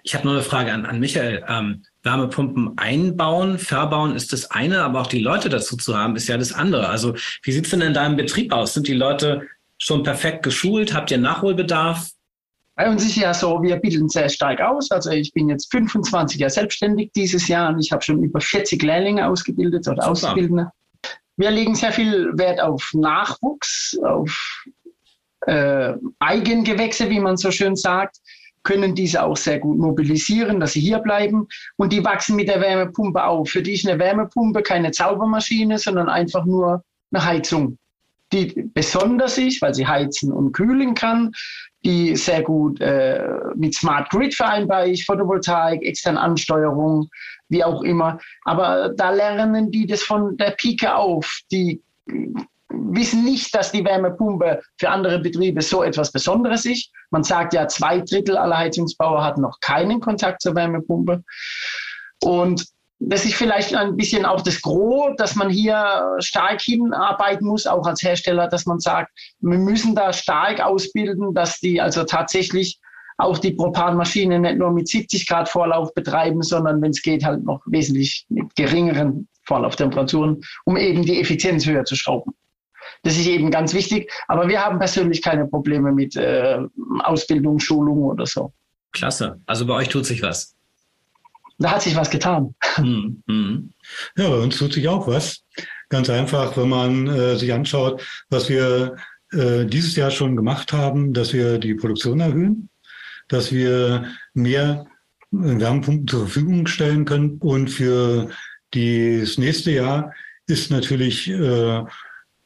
Ich 0.03 0.15
habe 0.15 0.27
noch 0.27 0.35
eine 0.35 0.43
Frage 0.43 0.73
an, 0.73 0.87
an 0.87 1.01
Michael. 1.01 1.45
Ähm, 1.49 1.83
Wärmepumpen 2.03 2.77
einbauen, 2.77 3.59
verbauen 3.59 4.15
ist 4.15 4.33
das 4.33 4.51
eine, 4.51 4.83
aber 4.83 5.01
auch 5.01 5.07
die 5.07 5.19
Leute 5.19 5.49
dazu 5.49 5.77
zu 5.77 5.97
haben, 5.97 6.17
ist 6.17 6.29
ja 6.29 6.37
das 6.37 6.53
andere. 6.53 6.89
Also 6.89 7.15
wie 7.43 7.53
sieht 7.53 7.65
es 7.65 7.71
denn 7.71 7.81
in 7.81 7.95
deinem 7.95 8.17
Betrieb 8.17 8.53
aus? 8.53 8.75
Sind 8.75 8.87
die 8.87 8.95
Leute 8.95 9.49
schon 9.79 10.03
perfekt 10.03 10.43
geschult? 10.43 10.95
Habt 10.95 11.11
ihr 11.11 11.19
Nachholbedarf? 11.19 12.11
Bei 12.77 12.91
uns 12.91 13.05
ist 13.05 13.17
ja 13.17 13.33
so, 13.33 13.63
wir 13.63 13.77
bilden 13.77 14.09
sehr 14.09 14.29
stark 14.29 14.61
aus. 14.61 14.91
Also 14.91 15.11
ich 15.11 15.33
bin 15.33 15.49
jetzt 15.49 15.71
25 15.71 16.41
Jahre 16.41 16.51
selbstständig 16.51 17.13
dieses 17.15 17.49
Jahr 17.49 17.73
und 17.73 17.81
ich 17.81 17.93
habe 17.93 18.03
schon 18.03 18.23
über 18.23 18.41
40 18.41 18.83
Lehrlinge 18.83 19.27
ausgebildet 19.27 19.87
oder 19.87 20.03
Super. 20.03 20.11
Auszubildende. 20.11 20.71
Wir 21.37 21.51
legen 21.51 21.75
sehr 21.75 21.93
viel 21.93 22.37
Wert 22.37 22.61
auf 22.61 22.91
Nachwuchs, 22.93 23.97
auf 24.05 24.65
äh, 25.47 25.95
Eigengewächse, 26.19 27.09
wie 27.11 27.21
man 27.21 27.37
so 27.37 27.51
schön 27.51 27.77
sagt, 27.77 28.17
können 28.65 28.95
diese 28.95 29.23
auch 29.23 29.37
sehr 29.37 29.61
gut 29.61 29.79
mobilisieren, 29.79 30.59
dass 30.59 30.73
sie 30.73 30.81
hier 30.81 30.99
bleiben. 30.99 31.47
Und 31.77 31.93
die 31.93 32.05
wachsen 32.05 32.35
mit 32.35 32.49
der 32.49 32.61
Wärmepumpe 32.61 33.23
auf. 33.23 33.51
Für 33.51 33.63
die 33.63 33.75
ist 33.75 33.87
eine 33.87 33.99
Wärmepumpe 33.99 34.63
keine 34.63 34.91
Zaubermaschine, 34.91 35.79
sondern 35.79 36.09
einfach 36.09 36.45
nur 36.45 36.83
eine 37.13 37.25
Heizung, 37.25 37.79
die 38.33 38.71
besonders 38.75 39.39
ist, 39.39 39.63
weil 39.63 39.75
sie 39.75 39.87
heizen 39.87 40.33
und 40.33 40.53
kühlen 40.53 40.95
kann, 40.95 41.33
die 41.85 42.17
sehr 42.17 42.43
gut 42.43 42.81
äh, 42.81 43.23
mit 43.55 43.75
Smart 43.75 44.09
Grid 44.11 44.35
vereinbar 44.35 44.87
ist, 44.87 45.05
Photovoltaik, 45.05 45.83
externe 45.83 46.19
Ansteuerung, 46.19 47.09
wie 47.51 47.63
auch 47.63 47.83
immer. 47.83 48.19
Aber 48.45 48.89
da 48.97 49.11
lernen 49.11 49.71
die 49.71 49.87
das 49.87 50.03
von 50.03 50.37
der 50.39 50.53
Pike 50.53 50.95
auf. 50.95 51.41
Die 51.53 51.83
wissen 52.79 53.25
nicht, 53.25 53.55
dass 53.55 53.73
die 53.73 53.85
Wärmepumpe 53.85 54.63
für 54.79 54.91
andere 54.91 55.19
Betriebe 55.19 55.63
so 55.63 55.83
etwas 55.83 56.13
Besonderes 56.13 56.65
ist. 56.65 56.91
Man 57.11 57.25
sagt 57.25 57.55
ja, 57.55 57.69
zwei 57.69 58.01
Drittel 58.01 58.37
aller 58.37 58.59
Heizungsbauer 58.59 59.25
hatten 59.25 59.43
noch 59.43 59.59
keinen 59.61 60.01
Kontakt 60.01 60.43
zur 60.43 60.55
Wärmepumpe. 60.55 61.23
Und 62.23 62.67
das 62.99 63.25
ist 63.25 63.35
vielleicht 63.35 63.75
ein 63.75 63.97
bisschen 63.97 64.25
auch 64.25 64.41
das 64.41 64.61
Gros, 64.63 65.15
dass 65.17 65.35
man 65.35 65.51
hier 65.51 66.17
stark 66.21 66.61
hinarbeiten 66.61 67.47
muss, 67.47 67.67
auch 67.67 67.87
als 67.87 68.03
Hersteller, 68.03 68.49
dass 68.49 68.67
man 68.67 68.81
sagt, 68.81 69.11
wir 69.41 69.59
müssen 69.59 69.95
da 69.95 70.13
stark 70.13 70.61
ausbilden, 70.61 71.35
dass 71.35 71.59
die 71.61 71.81
also 71.81 72.05
tatsächlich 72.05 72.79
auch 73.17 73.39
die 73.39 73.53
Propanmaschine 73.53 74.41
nicht 74.41 74.59
nur 74.59 74.73
mit 74.73 74.89
70 74.89 75.27
Grad 75.29 75.49
Vorlauf 75.49 75.95
betreiben, 75.95 76.43
sondern 76.43 76.83
wenn 76.83 76.91
es 76.91 77.03
geht, 77.03 77.25
halt 77.25 77.45
noch 77.45 77.63
wesentlich 77.67 78.27
mit 78.29 78.55
geringeren 78.57 79.29
Vorlauftemperaturen, 79.47 80.41
um 80.65 80.77
eben 80.77 81.03
die 81.03 81.21
Effizienz 81.21 81.67
höher 81.67 81.85
zu 81.85 81.97
schrauben. 81.97 82.35
Das 83.03 83.17
ist 83.17 83.27
eben 83.27 83.51
ganz 83.51 83.75
wichtig. 83.75 84.11
Aber 84.29 84.49
wir 84.49 84.65
haben 84.65 84.79
persönlich 84.79 85.23
keine 85.23 85.47
Probleme 85.47 85.93
mit 85.93 86.17
äh, 86.17 86.59
Ausbildung, 87.03 87.59
Schulung 87.59 88.03
oder 88.03 88.27
so. 88.27 88.53
Klasse. 88.93 89.41
Also 89.47 89.67
bei 89.67 89.75
euch 89.75 89.89
tut 89.89 90.07
sich 90.07 90.23
was. 90.23 90.55
Da 91.59 91.73
hat 91.73 91.83
sich 91.83 91.95
was 91.95 92.11
getan. 92.11 92.55
Hm, 92.77 93.23
hm. 93.29 93.73
Ja, 94.17 94.29
bei 94.29 94.37
uns 94.37 94.57
tut 94.57 94.73
sich 94.73 94.89
auch 94.89 95.07
was. 95.07 95.45
Ganz 95.89 96.11
einfach, 96.11 96.57
wenn 96.57 96.69
man 96.69 97.07
äh, 97.07 97.37
sich 97.37 97.53
anschaut, 97.53 98.03
was 98.29 98.49
wir 98.49 98.97
äh, 99.33 99.65
dieses 99.65 99.95
Jahr 99.97 100.11
schon 100.11 100.37
gemacht 100.37 100.73
haben, 100.73 101.13
dass 101.13 101.33
wir 101.33 101.59
die 101.59 101.75
Produktion 101.75 102.21
erhöhen, 102.21 102.69
dass 103.29 103.53
wir 103.53 104.07
mehr 104.33 104.87
Wärmepumpen 105.31 106.09
zur 106.09 106.21
Verfügung 106.21 106.67
stellen 106.67 107.05
können. 107.05 107.39
Und 107.39 107.69
für 107.69 108.31
das 108.73 109.39
nächste 109.39 109.71
Jahr 109.71 110.13
ist 110.47 110.71
natürlich 110.71 111.31
äh, 111.31 111.83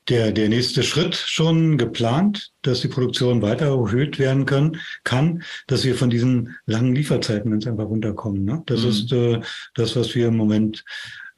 der, 0.08 0.32
der 0.32 0.48
nächste 0.48 0.82
Schritt 0.82 1.14
schon 1.14 1.78
geplant, 1.78 2.50
dass 2.62 2.80
die 2.80 2.88
Produktion 2.88 3.42
weiter 3.42 3.66
erhöht 3.66 4.18
werden 4.18 4.46
können, 4.46 4.80
kann, 5.04 5.42
dass 5.66 5.84
wir 5.84 5.94
von 5.94 6.10
diesen 6.10 6.56
langen 6.66 6.94
Lieferzeiten 6.94 7.50
ganz 7.50 7.66
einfach 7.66 7.86
runterkommen. 7.86 8.44
Ne? 8.44 8.62
Das 8.66 8.82
mhm. 8.82 8.88
ist 8.88 9.12
äh, 9.12 9.40
das, 9.74 9.96
was 9.96 10.14
wir 10.14 10.28
im 10.28 10.36
Moment 10.36 10.84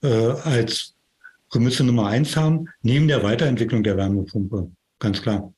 äh, 0.03 0.09
als 0.09 0.95
Prämisse 1.51 1.85
Nummer 1.85 2.07
eins 2.07 2.37
haben, 2.37 2.69
neben 2.83 3.09
der 3.09 3.23
Weiterentwicklung 3.23 3.83
der 3.83 3.97
Wärmepumpe. 3.97 4.71
Ganz 5.01 5.21
klar. 5.21 5.53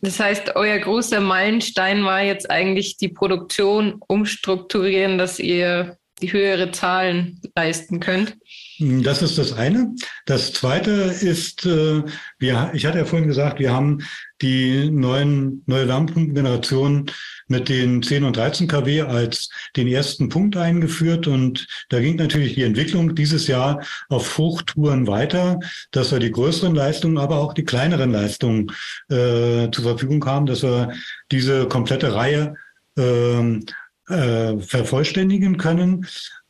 Das 0.00 0.20
heißt, 0.20 0.56
euer 0.56 0.78
großer 0.78 1.20
Meilenstein 1.20 2.04
war 2.04 2.22
jetzt 2.22 2.50
eigentlich 2.50 2.96
die 2.96 3.08
Produktion 3.08 4.00
umstrukturieren, 4.06 5.16
dass 5.16 5.38
ihr 5.38 5.96
die 6.20 6.32
höhere 6.32 6.70
Zahlen 6.72 7.40
leisten 7.56 8.00
könnt? 8.00 8.36
Das 8.80 9.22
ist 9.22 9.38
das 9.38 9.52
eine. 9.52 9.94
Das 10.26 10.52
zweite 10.52 10.90
ist, 10.90 11.64
äh, 11.64 12.02
wir, 12.38 12.70
ich 12.74 12.86
hatte 12.86 12.98
ja 12.98 13.04
vorhin 13.04 13.28
gesagt, 13.28 13.60
wir 13.60 13.72
haben 13.72 13.98
die 14.42 14.90
neuen, 14.90 15.62
neue 15.66 15.86
Wärmepumpengeneration 15.86 17.10
mit 17.46 17.68
den 17.68 18.02
10 18.02 18.24
und 18.24 18.36
13 18.36 18.66
kW 18.66 19.02
als 19.02 19.48
den 19.76 19.86
ersten 19.86 20.28
Punkt 20.28 20.56
eingeführt. 20.56 21.26
Und 21.26 21.66
da 21.88 22.00
ging 22.00 22.16
natürlich 22.16 22.54
die 22.54 22.64
Entwicklung 22.64 23.14
dieses 23.14 23.46
Jahr 23.46 23.80
auf 24.08 24.38
Hochtouren 24.38 25.06
weiter, 25.06 25.60
dass 25.92 26.10
wir 26.10 26.18
die 26.18 26.32
größeren 26.32 26.74
Leistungen, 26.74 27.18
aber 27.18 27.38
auch 27.38 27.54
die 27.54 27.64
kleineren 27.64 28.10
Leistungen 28.10 28.72
äh, 29.08 29.70
zur 29.70 29.84
Verfügung 29.84 30.24
haben, 30.26 30.46
dass 30.46 30.62
wir 30.62 30.94
diese 31.30 31.68
komplette 31.68 32.14
Reihe 32.14 32.54
ähm, 32.96 33.64
äh, 34.08 34.58
vervollständigen 34.58 35.56
können. 35.58 36.06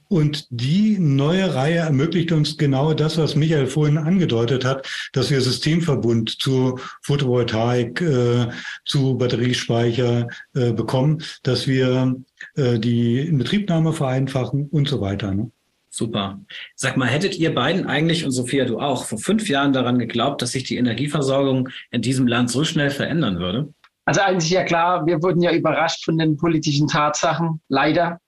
Und 0.09 0.47
die 0.51 0.99
neue 0.99 1.55
Reihe 1.55 1.79
ermöglicht 1.79 2.33
uns 2.33 2.57
genau 2.57 2.95
das, 2.95 3.17
was 3.19 3.35
Michael 3.35 3.67
vorhin 3.67 3.99
angedeutet 3.99 4.65
hat, 4.65 4.87
dass 5.13 5.31
wir 5.31 5.41
Systemverbund 5.41 6.41
zu 6.41 6.79
Photovoltaik, 7.03 8.01
äh, 8.01 8.49
zu 8.85 9.17
Batteriespeicher 9.17 10.29
äh, 10.55 10.73
bekommen, 10.73 11.23
dass 11.43 11.67
wir 11.67 12.15
äh, 12.57 12.79
die 12.79 13.21
Inbetriebnahme 13.21 13.93
vereinfachen 13.93 14.69
und 14.71 14.89
so 14.89 15.01
weiter. 15.01 15.35
Ne? 15.35 15.51
Super. 15.91 16.41
Sag 16.75 16.97
mal, 16.97 17.07
hättet 17.07 17.39
ihr 17.39 17.55
beiden 17.55 17.87
eigentlich 17.87 18.25
und 18.25 18.33
Sophia, 18.33 18.65
du 18.65 18.81
auch, 18.81 19.05
vor 19.05 19.19
fünf 19.19 19.49
Jahren 19.49 19.73
daran 19.73 19.99
geglaubt, 19.99 20.43
dass 20.43 20.51
sich 20.51 20.65
die 20.65 20.77
Energieversorgung 20.77 21.69
in 21.93 22.03
diesem 22.03 22.27
Land 22.27 22.51
so 22.51 22.65
schnell 22.65 22.91
verändern 22.91 23.39
würde? 23.39 23.73
Also 24.05 24.21
eigentlich 24.21 24.51
ja 24.51 24.65
klar, 24.65 25.07
wir 25.07 25.23
wurden 25.23 25.41
ja 25.41 25.53
überrascht 25.53 26.05
von 26.05 26.19
den 26.19 26.37
politischen 26.37 26.89
Tatsachen, 26.89 27.61
leider, 27.69 28.19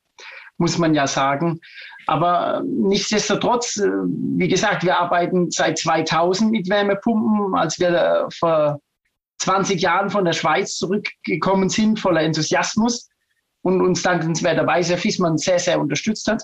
muss 0.59 0.79
man 0.79 0.95
ja 0.95 1.07
sagen. 1.07 1.61
Aber 2.07 2.63
nichtsdestotrotz, 2.65 3.79
äh, 3.79 3.89
wie 3.89 4.49
gesagt, 4.49 4.85
wir 4.85 4.99
arbeiten 4.99 5.51
seit 5.51 5.79
2000 5.79 6.51
mit 6.51 6.69
Wärmepumpen. 6.69 7.55
Als 7.55 7.79
wir 7.79 7.89
äh, 7.89 8.31
vor 8.31 8.81
20 9.39 9.81
Jahren 9.81 10.11
von 10.11 10.25
der 10.25 10.33
Schweiz 10.33 10.77
zurückgekommen 10.77 11.69
sind, 11.69 11.99
voller 11.99 12.23
Enthusiasmus 12.23 13.09
und 13.63 13.83
uns 13.83 14.03
dankenswerterweise 14.03 14.97
Fiesmann 14.97 15.39
sehr, 15.39 15.59
sehr 15.59 15.81
unterstützt 15.81 16.29
hat. 16.29 16.43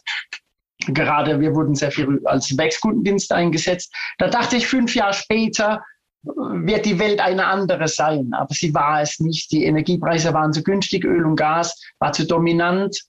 Gerade 0.88 1.38
wir 1.38 1.54
wurden 1.54 1.76
sehr 1.76 1.92
viel 1.92 2.21
als 2.25 2.57
Werkskundendienst 2.59 3.33
eingesetzt. 3.33 3.95
Da 4.19 4.28
dachte 4.28 4.57
ich 4.57 4.66
fünf 4.66 4.97
Jahre 4.97 5.14
später, 5.14 5.81
wird 6.25 6.87
die 6.87 6.99
Welt 6.99 7.21
eine 7.21 7.47
andere 7.47 7.88
sein. 7.88 8.33
Aber 8.33 8.52
sie 8.54 8.75
war 8.75 9.00
es 9.00 9.21
nicht. 9.21 9.50
Die 9.52 9.64
Energiepreise 9.64 10.33
waren 10.35 10.52
zu 10.52 10.62
günstig, 10.62 11.04
Öl 11.04 11.25
und 11.25 11.37
Gas 11.37 11.81
war 11.99 12.12
zu 12.12 12.26
dominant. 12.26 13.00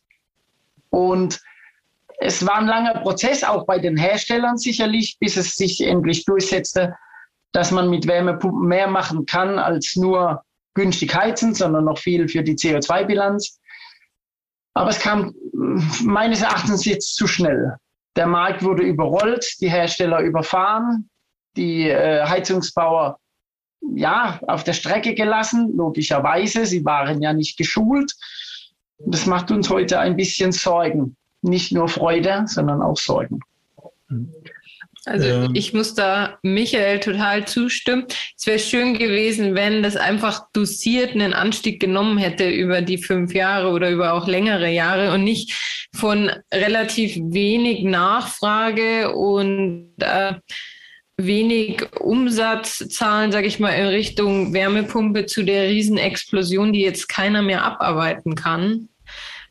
Und 0.94 1.42
es 2.20 2.46
war 2.46 2.58
ein 2.58 2.68
langer 2.68 3.00
Prozess, 3.02 3.44
auch 3.44 3.66
bei 3.66 3.80
den 3.80 3.98
Herstellern 3.98 4.58
sicherlich, 4.58 5.18
bis 5.20 5.38
es 5.38 5.56
sich 5.56 5.82
endlich 5.82 6.24
durchsetzte, 6.26 6.96
dass 7.52 7.72
man 7.72 7.90
mit 7.90 8.06
Wärmepumpen 8.06 8.68
mehr 8.68 8.88
machen 8.88 9.26
kann 9.26 9.58
als 9.58 9.96
nur 9.96 10.44
günstig 10.76 11.16
heizen, 11.16 11.56
sondern 11.56 11.86
noch 11.86 11.98
viel 11.98 12.28
für 12.28 12.44
die 12.44 12.54
CO2-Bilanz. 12.54 13.60
Aber 14.76 14.92
es 14.92 15.00
kam 15.00 15.34
meines 16.04 16.44
Erachtens 16.44 16.86
jetzt 16.86 17.16
zu 17.16 17.26
schnell. 17.26 17.76
Der 18.16 18.28
Markt 18.28 18.64
wurde 18.64 18.84
überrollt, 18.84 19.60
die 19.62 19.72
Hersteller 19.72 20.20
überfahren, 20.20 21.10
die 21.58 21.90
äh, 21.90 22.24
Heizungsbauer 22.24 23.18
ja 23.96 24.40
auf 24.48 24.64
der 24.64 24.74
Strecke 24.74 25.16
gelassen, 25.16 25.76
logischerweise. 25.76 26.68
Sie 26.68 26.86
waren 26.86 27.20
ja 27.24 27.34
nicht 27.34 27.58
geschult. 27.58 28.14
Das 29.06 29.26
macht 29.26 29.52
uns 29.52 29.70
heute 29.70 30.00
ein 30.00 30.16
bisschen 30.16 30.52
Sorgen. 30.52 31.16
Nicht 31.42 31.72
nur 31.72 31.90
Freude, 31.90 32.44
sondern 32.48 32.82
auch 32.82 32.98
Sorgen. 32.98 33.40
Also 35.06 35.28
ähm. 35.28 35.52
ich 35.54 35.74
muss 35.74 35.94
da 35.96 36.38
Michael 36.44 37.00
total 37.00 37.46
zustimmen. 37.46 38.06
Es 38.38 38.48
wäre 38.48 38.60
schön 38.60 38.98
gewesen, 38.98 39.56
wenn 39.56 39.84
das 39.84 39.98
einfach 39.98 40.48
dosiert 40.54 41.14
einen 41.14 41.34
Anstieg 41.34 41.82
genommen 41.82 42.18
hätte 42.18 42.50
über 42.50 42.82
die 42.82 42.98
fünf 42.98 43.34
Jahre 43.34 43.72
oder 43.72 43.90
über 43.90 44.14
auch 44.14 44.28
längere 44.28 44.70
Jahre 44.70 45.14
und 45.14 45.24
nicht 45.24 45.54
von 45.94 46.32
relativ 46.54 47.18
wenig 47.18 47.84
Nachfrage 47.84 49.14
und 49.14 49.94
äh, 50.00 50.36
wenig 51.18 51.86
Umsatzzahlen, 52.00 53.32
sage 53.32 53.48
ich 53.48 53.60
mal, 53.60 53.72
in 53.72 53.88
Richtung 53.88 54.54
Wärmepumpe 54.54 55.26
zu 55.26 55.44
der 55.44 55.68
Riesenexplosion, 55.68 56.74
die 56.74 56.82
jetzt 56.82 57.10
keiner 57.10 57.42
mehr 57.42 57.64
abarbeiten 57.64 58.36
kann 58.36 58.90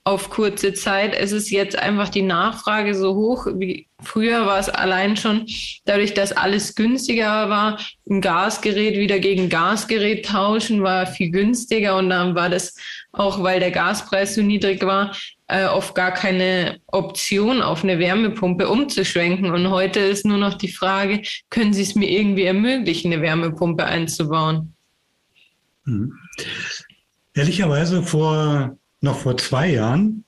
auf 0.04 0.30
kurze 0.30 0.72
Zeit. 0.74 1.14
Es 1.14 1.30
ist 1.30 1.50
jetzt 1.50 1.78
einfach 1.78 2.08
die 2.08 2.22
Nachfrage 2.22 2.94
so 2.94 3.14
hoch 3.14 3.46
wie 3.54 3.86
früher 4.02 4.46
war 4.46 4.58
es 4.58 4.68
allein 4.68 5.16
schon 5.16 5.46
dadurch, 5.84 6.12
dass 6.12 6.32
alles 6.32 6.74
günstiger 6.74 7.48
war. 7.48 7.78
Ein 8.10 8.20
Gasgerät 8.20 8.96
wieder 8.96 9.20
gegen 9.20 9.48
Gasgerät 9.48 10.26
tauschen 10.26 10.82
war 10.82 11.06
viel 11.06 11.30
günstiger 11.30 11.96
und 11.96 12.10
dann 12.10 12.34
war 12.34 12.48
das 12.48 12.74
auch, 13.12 13.42
weil 13.44 13.60
der 13.60 13.70
Gaspreis 13.70 14.34
so 14.34 14.42
niedrig 14.42 14.82
war, 14.84 15.14
äh, 15.46 15.66
oft 15.66 15.94
gar 15.94 16.12
keine 16.12 16.80
Option 16.86 17.62
auf 17.62 17.84
eine 17.84 17.98
Wärmepumpe 18.00 18.68
umzuschwenken. 18.68 19.52
Und 19.52 19.70
heute 19.70 20.00
ist 20.00 20.26
nur 20.26 20.38
noch 20.38 20.54
die 20.54 20.72
Frage, 20.72 21.22
können 21.50 21.72
Sie 21.72 21.82
es 21.82 21.94
mir 21.94 22.10
irgendwie 22.10 22.44
ermöglichen, 22.44 23.12
eine 23.12 23.22
Wärmepumpe 23.22 23.84
einzubauen? 23.84 24.74
Mhm. 25.84 26.12
Ehrlicherweise 27.34 28.02
vor 28.02 28.76
noch 29.02 29.18
vor 29.18 29.36
zwei 29.36 29.70
Jahren 29.70 30.24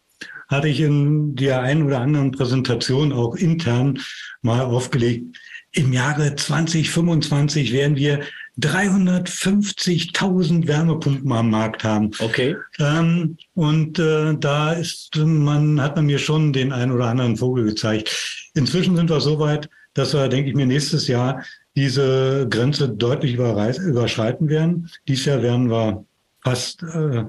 hatte 0.48 0.68
ich 0.68 0.80
in 0.80 1.34
der 1.36 1.62
einen 1.62 1.84
oder 1.84 2.00
anderen 2.00 2.32
Präsentation 2.32 3.12
auch 3.12 3.34
intern 3.34 3.98
mal 4.42 4.60
aufgelegt, 4.60 5.38
im 5.72 5.92
Jahre 5.92 6.36
2025 6.36 7.72
werden 7.72 7.96
wir 7.96 8.20
350.000 8.60 10.68
Wärmepumpen 10.68 11.32
am 11.32 11.50
Markt 11.50 11.82
haben. 11.82 12.12
Okay. 12.20 12.54
Ähm, 12.78 13.36
und 13.54 13.98
äh, 13.98 14.36
da 14.38 14.72
ist 14.72 15.16
man, 15.16 15.80
hat 15.80 15.96
man 15.96 16.06
mir 16.06 16.20
schon 16.20 16.52
den 16.52 16.70
einen 16.72 16.92
oder 16.92 17.06
anderen 17.06 17.36
Vogel 17.36 17.64
gezeigt. 17.64 18.48
Inzwischen 18.54 18.94
sind 18.94 19.10
wir 19.10 19.20
so 19.20 19.40
weit, 19.40 19.68
dass 19.94 20.14
wir, 20.14 20.28
denke 20.28 20.50
ich 20.50 20.54
mir, 20.54 20.66
nächstes 20.66 21.08
Jahr 21.08 21.42
diese 21.74 22.46
Grenze 22.48 22.88
deutlich 22.88 23.34
überschreiten 23.34 24.48
werden. 24.48 24.88
Dieses 25.08 25.24
Jahr 25.24 25.42
werden 25.42 25.68
wir 25.68 26.04
fast 26.44 26.84
äh, 26.84 27.24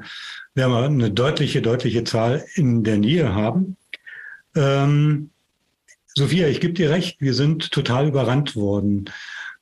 werden 0.55 0.71
wir 0.71 0.83
eine 0.85 1.11
deutliche, 1.11 1.61
deutliche 1.61 2.03
Zahl 2.03 2.45
in 2.55 2.83
der 2.83 2.97
Nähe 2.97 3.35
haben. 3.35 3.77
Ähm, 4.55 5.29
Sophia, 6.15 6.47
ich 6.47 6.61
gebe 6.61 6.73
dir 6.73 6.89
recht, 6.89 7.19
wir 7.19 7.33
sind 7.33 7.71
total 7.71 8.07
überrannt 8.07 8.55
worden. 8.55 9.09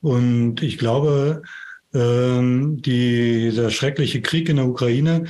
Und 0.02 0.62
ich 0.62 0.78
glaube, 0.78 1.42
ähm, 1.94 2.82
die, 2.82 3.50
dieser 3.50 3.72
schreckliche 3.72 4.22
Krieg 4.22 4.50
in 4.50 4.58
der 4.58 4.68
Ukraine, 4.68 5.26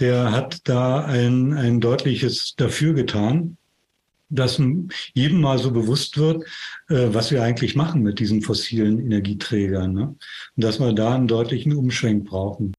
der 0.00 0.32
hat 0.32 0.68
da 0.68 1.04
ein, 1.04 1.54
ein 1.54 1.80
deutliches 1.80 2.54
Dafür 2.56 2.92
getan, 2.92 3.56
dass 4.28 4.60
jedem 5.14 5.40
mal 5.40 5.58
so 5.58 5.70
bewusst 5.70 6.18
wird, 6.18 6.44
äh, 6.88 7.08
was 7.14 7.30
wir 7.30 7.42
eigentlich 7.42 7.76
machen 7.76 8.02
mit 8.02 8.18
diesen 8.18 8.42
fossilen 8.42 8.98
Energieträgern. 8.98 9.92
Ne? 9.92 10.02
Und 10.56 10.64
dass 10.64 10.80
wir 10.80 10.92
da 10.92 11.14
einen 11.14 11.28
deutlichen 11.28 11.72
Umschwenk 11.72 12.24
brauchen. 12.26 12.74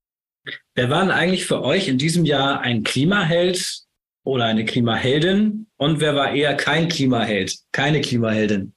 Wer 0.75 0.89
war 0.89 1.01
denn 1.01 1.11
eigentlich 1.11 1.45
für 1.45 1.63
euch 1.63 1.88
in 1.88 1.97
diesem 1.97 2.25
Jahr 2.25 2.59
ein 2.59 2.83
Klimaheld 2.83 3.83
oder 4.25 4.43
eine 4.43 4.65
Klimaheldin? 4.65 5.67
Und 5.77 6.01
wer 6.01 6.15
war 6.15 6.31
eher 6.31 6.55
kein 6.57 6.89
Klimaheld, 6.89 7.57
keine 7.71 8.01
Klimaheldin? 8.01 8.73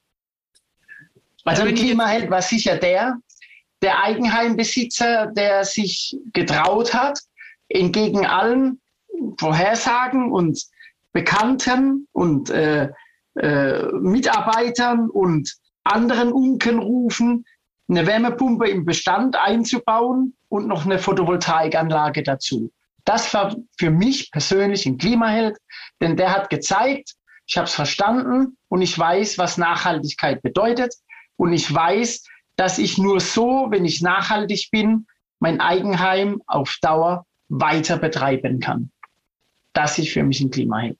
Also 1.43 1.63
ein 1.63 1.75
Klimaheld 1.75 2.29
war 2.29 2.41
sicher 2.41 2.77
der, 2.77 3.17
der 3.81 4.01
Eigenheimbesitzer, 4.01 5.27
der 5.27 5.65
sich 5.65 6.17
getraut 6.31 6.93
hat, 6.93 7.19
entgegen 7.67 8.25
allen 8.25 8.79
Vorhersagen 9.37 10.31
und 10.31 10.63
Bekannten 11.11 12.07
und 12.13 12.49
äh, 12.49 12.89
äh, 13.35 13.83
Mitarbeitern 13.91 15.09
und 15.09 15.53
anderen 15.83 16.31
Unkenrufen 16.31 17.45
eine 17.89 18.07
Wärmepumpe 18.07 18.69
im 18.69 18.85
Bestand 18.85 19.35
einzubauen 19.35 20.37
und 20.49 20.67
noch 20.67 20.85
eine 20.85 20.99
Photovoltaikanlage 20.99 22.23
dazu. 22.23 22.71
Das 23.05 23.33
war 23.33 23.55
für 23.77 23.89
mich 23.89 24.31
persönlich 24.31 24.85
ein 24.85 24.97
Klimaheld, 24.97 25.57
denn 26.01 26.17
der 26.17 26.31
hat 26.31 26.49
gezeigt, 26.49 27.13
ich 27.47 27.57
habe 27.57 27.65
es 27.65 27.73
verstanden 27.73 28.57
und 28.67 28.81
ich 28.81 28.97
weiß, 28.97 29.39
was 29.39 29.57
Nachhaltigkeit 29.57 30.41
bedeutet. 30.43 30.93
Und 31.35 31.51
ich 31.51 31.73
weiß, 31.73 32.23
dass 32.55 32.77
ich 32.77 32.97
nur 32.97 33.19
so, 33.19 33.67
wenn 33.69 33.85
ich 33.85 34.01
nachhaltig 34.01 34.69
bin, 34.71 35.07
mein 35.39 35.59
Eigenheim 35.59 36.41
auf 36.45 36.77
Dauer 36.81 37.25
weiter 37.47 37.97
betreiben 37.97 38.59
kann. 38.59 38.91
Das 39.73 39.97
ist 39.97 40.09
für 40.09 40.23
mich 40.23 40.41
ein 40.41 40.51
Klimaheld. 40.51 40.99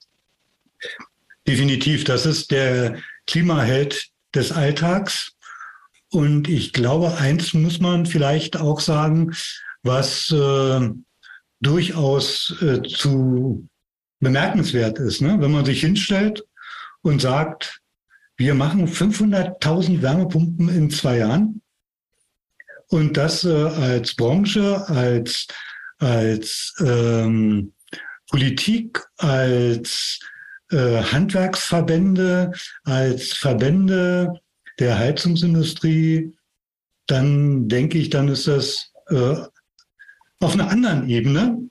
Definitiv, 1.48 2.04
das 2.04 2.26
ist 2.26 2.50
der 2.50 3.00
Klimaheld 3.28 4.10
des 4.34 4.52
Alltags. 4.52 5.36
Und 6.12 6.48
ich 6.50 6.74
glaube, 6.74 7.18
eins 7.18 7.54
muss 7.54 7.80
man 7.80 8.06
vielleicht 8.06 8.58
auch 8.58 8.80
sagen, 8.80 9.36
was 9.84 10.32
äh, 10.32 10.90
durchaus 11.62 12.56
äh, 12.62 12.82
zu 12.82 13.68
bemerkenswert 14.20 15.00
ist, 15.00 15.22
ne? 15.22 15.38
wenn 15.40 15.52
man 15.52 15.66
sich 15.66 15.82
hinstellt 15.82 16.44
und 17.02 17.22
sagt, 17.22 17.82
wir 18.38 18.54
machen 18.54 18.88
500.000 18.88 20.02
Wärmepumpen 20.02 20.70
in 20.70 20.90
zwei 20.90 21.18
Jahren 21.18 21.62
und 22.88 23.18
das 23.18 23.44
äh, 23.44 23.50
als 23.50 24.16
Branche, 24.16 24.88
als, 24.88 25.48
als 26.00 26.74
ähm, 26.80 27.74
Politik, 28.30 29.00
als 29.18 30.20
äh, 30.72 31.02
Handwerksverbände, 31.04 32.52
als 32.84 33.34
Verbände 33.34 34.40
der 34.80 34.98
Heizungsindustrie, 34.98 36.34
dann 37.08 37.68
denke 37.68 37.98
ich, 37.98 38.10
dann 38.10 38.28
ist 38.28 38.48
das 38.48 38.92
äh, 39.10 39.36
auf 40.40 40.54
einer 40.54 40.70
anderen 40.70 41.10
Ebene 41.10 41.70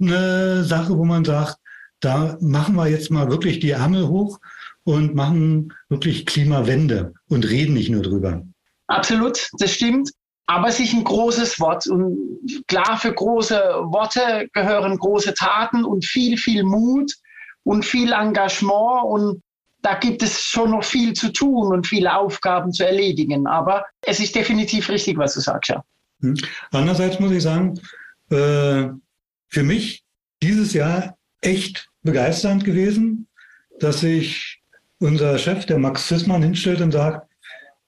eine 0.00 0.64
Sache, 0.64 0.96
wo 0.96 1.04
man 1.04 1.24
sagt, 1.24 1.56
da 2.00 2.36
machen 2.40 2.74
wir 2.76 2.88
jetzt 2.88 3.10
mal 3.10 3.30
wirklich 3.30 3.60
die 3.60 3.70
Ärmel 3.70 4.08
hoch 4.08 4.38
und 4.84 5.14
machen 5.14 5.72
wirklich 5.88 6.26
Klimawende 6.26 7.14
und 7.28 7.48
reden 7.48 7.74
nicht 7.74 7.90
nur 7.90 8.02
drüber. 8.02 8.42
Absolut, 8.86 9.48
das 9.58 9.72
stimmt. 9.72 10.10
Aber 10.46 10.68
es 10.68 10.78
ist 10.78 10.94
ein 10.94 11.02
großes 11.02 11.58
Wort. 11.58 11.88
Und 11.88 12.16
klar, 12.68 12.96
für 12.98 13.12
große 13.12 13.56
Worte 13.56 14.48
gehören 14.52 14.96
große 14.96 15.34
Taten 15.34 15.84
und 15.84 16.04
viel, 16.04 16.38
viel 16.38 16.62
Mut 16.62 17.12
und 17.64 17.84
viel 17.84 18.12
Engagement. 18.12 19.04
Und 19.06 19.42
da 19.86 19.94
gibt 19.94 20.20
es 20.24 20.40
schon 20.42 20.72
noch 20.72 20.82
viel 20.82 21.12
zu 21.12 21.32
tun 21.32 21.72
und 21.72 21.86
viele 21.86 22.12
Aufgaben 22.12 22.72
zu 22.72 22.84
erledigen. 22.84 23.46
Aber 23.46 23.86
es 24.02 24.18
ist 24.18 24.34
definitiv 24.34 24.88
richtig, 24.88 25.16
was 25.16 25.34
du 25.34 25.40
sagst, 25.40 25.70
ja. 25.70 25.84
Hm. 26.22 26.34
Andererseits 26.72 27.20
muss 27.20 27.30
ich 27.30 27.44
sagen, 27.44 27.78
äh, 28.30 28.88
für 29.48 29.62
mich 29.62 30.02
dieses 30.42 30.72
Jahr 30.72 31.16
echt 31.40 31.88
begeisternd 32.02 32.64
gewesen, 32.64 33.28
dass 33.78 34.00
sich 34.00 34.60
unser 34.98 35.38
Chef, 35.38 35.66
der 35.66 35.78
Max 35.78 36.06
Fissmann, 36.06 36.42
hinstellt 36.42 36.80
und 36.80 36.90
sagt, 36.90 37.30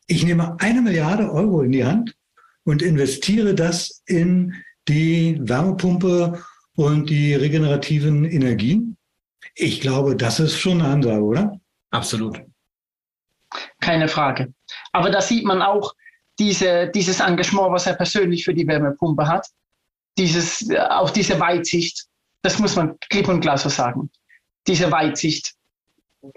ich 0.07 0.25
nehme 0.25 0.57
eine 0.61 0.81
Milliarde 0.81 1.33
Euro 1.33 1.63
in 1.63 1.73
die 1.73 1.85
Hand 1.85 2.15
und 2.63 2.81
investiere 2.81 3.57
das 3.57 4.05
in 4.07 4.55
die 4.87 5.37
Wärmepumpe 5.41 6.45
und 6.77 7.11
die 7.11 7.35
regenerativen 7.35 8.25
Energien. 8.25 8.97
Ich 9.57 9.81
glaube, 9.81 10.15
das 10.15 10.39
ist 10.39 10.59
schon 10.59 10.81
eine 10.81 10.91
Ansage, 10.91 11.25
oder? 11.25 11.61
Absolut. 11.91 12.41
Keine 13.81 14.09
Frage. 14.09 14.53
Aber 14.93 15.11
da 15.11 15.21
sieht 15.21 15.45
man 15.45 15.63
auch, 15.63 15.95
diese, 16.39 16.89
dieses 16.89 17.21
Engagement, 17.21 17.73
was 17.73 17.87
er 17.87 17.95
persönlich 17.95 18.45
für 18.45 18.55
die 18.55 18.67
Wärmepumpe 18.67 19.27
hat, 19.27 19.47
dieses, 20.17 20.69
äh, 20.71 20.79
auch 20.79 21.11
diese 21.11 21.39
Weitsicht, 21.41 22.07
das 22.43 22.59
muss 22.59 22.77
man 22.77 22.99
klipp 23.11 23.29
und 23.29 23.41
klar 23.41 23.59
so 23.59 23.69
sagen, 23.69 24.11
diese 24.67 24.91
Weitsicht. 24.93 25.55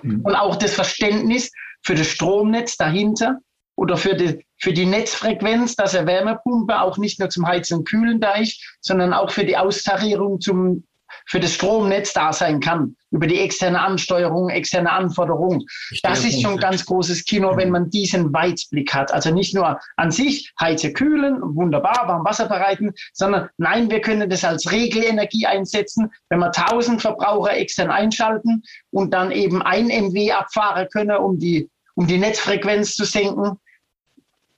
Mhm. 0.01 0.21
Und 0.21 0.35
auch 0.35 0.55
das 0.55 0.73
Verständnis 0.73 1.51
für 1.83 1.95
das 1.95 2.07
Stromnetz 2.07 2.77
dahinter 2.77 3.39
oder 3.75 3.97
für 3.97 4.15
die, 4.15 4.45
für 4.59 4.73
die 4.73 4.85
Netzfrequenz, 4.85 5.75
dass 5.75 5.93
er 5.93 6.05
Wärmepumpe 6.05 6.79
auch 6.81 6.97
nicht 6.97 7.19
nur 7.19 7.29
zum 7.29 7.47
Heizen 7.47 7.79
und 7.79 7.87
Kühlen 7.87 8.19
da 8.19 8.33
ist, 8.33 8.61
sondern 8.81 9.13
auch 9.13 9.31
für 9.31 9.45
die 9.45 9.57
Austarierung 9.57 10.39
zum 10.39 10.83
für 11.27 11.39
das 11.39 11.53
Stromnetz 11.53 12.13
da 12.13 12.33
sein 12.33 12.59
kann, 12.59 12.95
über 13.11 13.27
die 13.27 13.39
externe 13.39 13.81
Ansteuerung, 13.81 14.49
externe 14.49 14.91
Anforderung. 14.91 15.65
Das 16.03 16.23
ist 16.23 16.41
schon 16.41 16.57
ganz 16.57 16.85
großes 16.85 17.25
Kino, 17.25 17.55
wenn 17.57 17.69
man 17.69 17.89
diesen 17.89 18.33
Weitblick 18.33 18.93
hat. 18.93 19.13
Also 19.13 19.31
nicht 19.31 19.53
nur 19.53 19.79
an 19.97 20.11
sich 20.11 20.51
heize, 20.59 20.93
kühlen, 20.93 21.39
wunderbar, 21.41 22.07
warm 22.07 22.25
Wasser 22.25 22.47
bereiten, 22.47 22.93
sondern 23.13 23.49
nein, 23.57 23.89
wir 23.89 24.01
können 24.01 24.29
das 24.29 24.43
als 24.43 24.71
Regelenergie 24.71 25.45
einsetzen, 25.45 26.11
wenn 26.29 26.39
wir 26.39 26.51
1000 26.55 27.01
Verbraucher 27.01 27.57
extern 27.57 27.91
einschalten 27.91 28.63
und 28.91 29.13
dann 29.13 29.31
eben 29.31 29.61
ein 29.61 29.87
MW 29.87 30.31
abfahren 30.31 30.87
können, 30.91 31.17
um 31.17 31.37
die, 31.37 31.69
um 31.95 32.07
die 32.07 32.17
Netzfrequenz 32.17 32.95
zu 32.95 33.05
senken. 33.05 33.57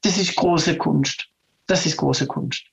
Das 0.02 0.18
ist 0.18 0.36
große 0.36 0.78
Kunst. 0.78 1.28
Das 1.68 1.86
ist 1.86 1.98
große 1.98 2.28
Kunst. 2.28 2.66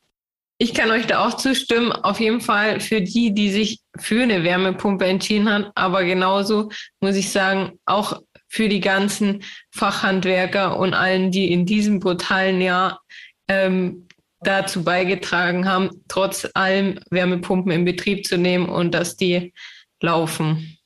Ich 0.62 0.74
kann 0.74 0.90
euch 0.90 1.06
da 1.06 1.26
auch 1.26 1.38
zustimmen. 1.38 1.90
Auf 1.90 2.20
jeden 2.20 2.42
Fall 2.42 2.80
für 2.80 3.00
die, 3.00 3.32
die 3.32 3.50
sich 3.50 3.80
für 3.98 4.24
eine 4.24 4.44
Wärmepumpe 4.44 5.06
entschieden 5.06 5.50
haben. 5.50 5.68
Aber 5.74 6.04
genauso 6.04 6.70
muss 7.00 7.16
ich 7.16 7.30
sagen, 7.30 7.78
auch 7.86 8.20
für 8.46 8.68
die 8.68 8.80
ganzen 8.80 9.42
Fachhandwerker 9.70 10.78
und 10.78 10.92
allen, 10.92 11.30
die 11.30 11.50
in 11.50 11.64
diesem 11.64 11.98
brutalen 11.98 12.60
Jahr 12.60 13.00
ähm, 13.48 14.06
dazu 14.40 14.84
beigetragen 14.84 15.66
haben, 15.66 16.02
trotz 16.08 16.46
allem 16.52 17.00
Wärmepumpen 17.10 17.72
in 17.72 17.86
Betrieb 17.86 18.26
zu 18.26 18.36
nehmen 18.36 18.68
und 18.68 18.92
dass 18.92 19.16
die 19.16 19.54
laufen. 20.02 20.76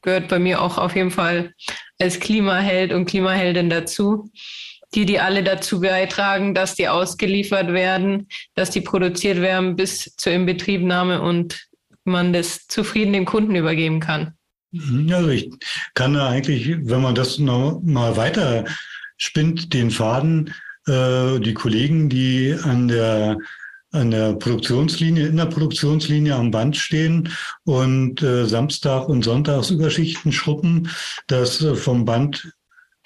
Gehört 0.00 0.28
bei 0.28 0.38
mir 0.38 0.62
auch 0.62 0.78
auf 0.78 0.96
jeden 0.96 1.10
Fall 1.10 1.52
als 2.00 2.18
Klimaheld 2.18 2.94
und 2.94 3.04
Klimaheldin 3.04 3.68
dazu 3.68 4.30
die 4.94 5.06
die 5.06 5.20
alle 5.20 5.42
dazu 5.42 5.80
beitragen, 5.80 6.54
dass 6.54 6.74
die 6.74 6.88
ausgeliefert 6.88 7.72
werden, 7.72 8.28
dass 8.54 8.70
die 8.70 8.80
produziert 8.80 9.40
werden 9.40 9.76
bis 9.76 10.14
zur 10.16 10.32
Inbetriebnahme 10.32 11.20
und 11.20 11.68
man 12.04 12.32
das 12.32 12.66
zufrieden 12.66 13.12
dem 13.12 13.26
Kunden 13.26 13.54
übergeben 13.54 14.00
kann. 14.00 14.34
Also 15.10 15.28
ich 15.30 15.50
kann 15.94 16.14
da 16.14 16.28
eigentlich, 16.28 16.68
wenn 16.82 17.02
man 17.02 17.14
das 17.14 17.38
noch 17.38 17.80
mal 17.82 18.16
weiter 18.16 18.64
spinnt, 19.16 19.72
den 19.72 19.90
Faden, 19.90 20.54
äh, 20.86 21.38
die 21.40 21.54
Kollegen, 21.54 22.08
die 22.08 22.54
an 22.62 22.88
der 22.88 23.38
an 23.90 24.10
der 24.10 24.34
Produktionslinie, 24.34 25.28
in 25.28 25.38
der 25.38 25.46
Produktionslinie 25.46 26.34
am 26.34 26.50
Band 26.50 26.76
stehen 26.76 27.30
und 27.64 28.22
äh, 28.22 28.44
Samstag 28.44 29.08
und 29.08 29.24
Sonntags 29.24 29.70
Überschichten 29.70 30.30
schruppen, 30.30 30.90
dass 31.26 31.62
äh, 31.62 31.74
vom 31.74 32.04
Band 32.04 32.52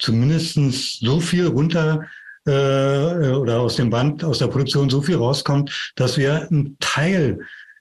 zumindest 0.03 0.59
so 0.99 1.19
viel 1.19 1.47
runter 1.47 2.05
äh, 2.45 2.51
oder 2.51 3.61
aus 3.61 3.77
dem 3.77 3.89
Band, 3.89 4.23
aus 4.23 4.39
der 4.39 4.47
Produktion 4.47 4.89
so 4.89 5.01
viel 5.01 5.15
rauskommt, 5.15 5.93
dass 5.95 6.17
wir 6.17 6.47
einen 6.49 6.77
Teil 6.79 7.39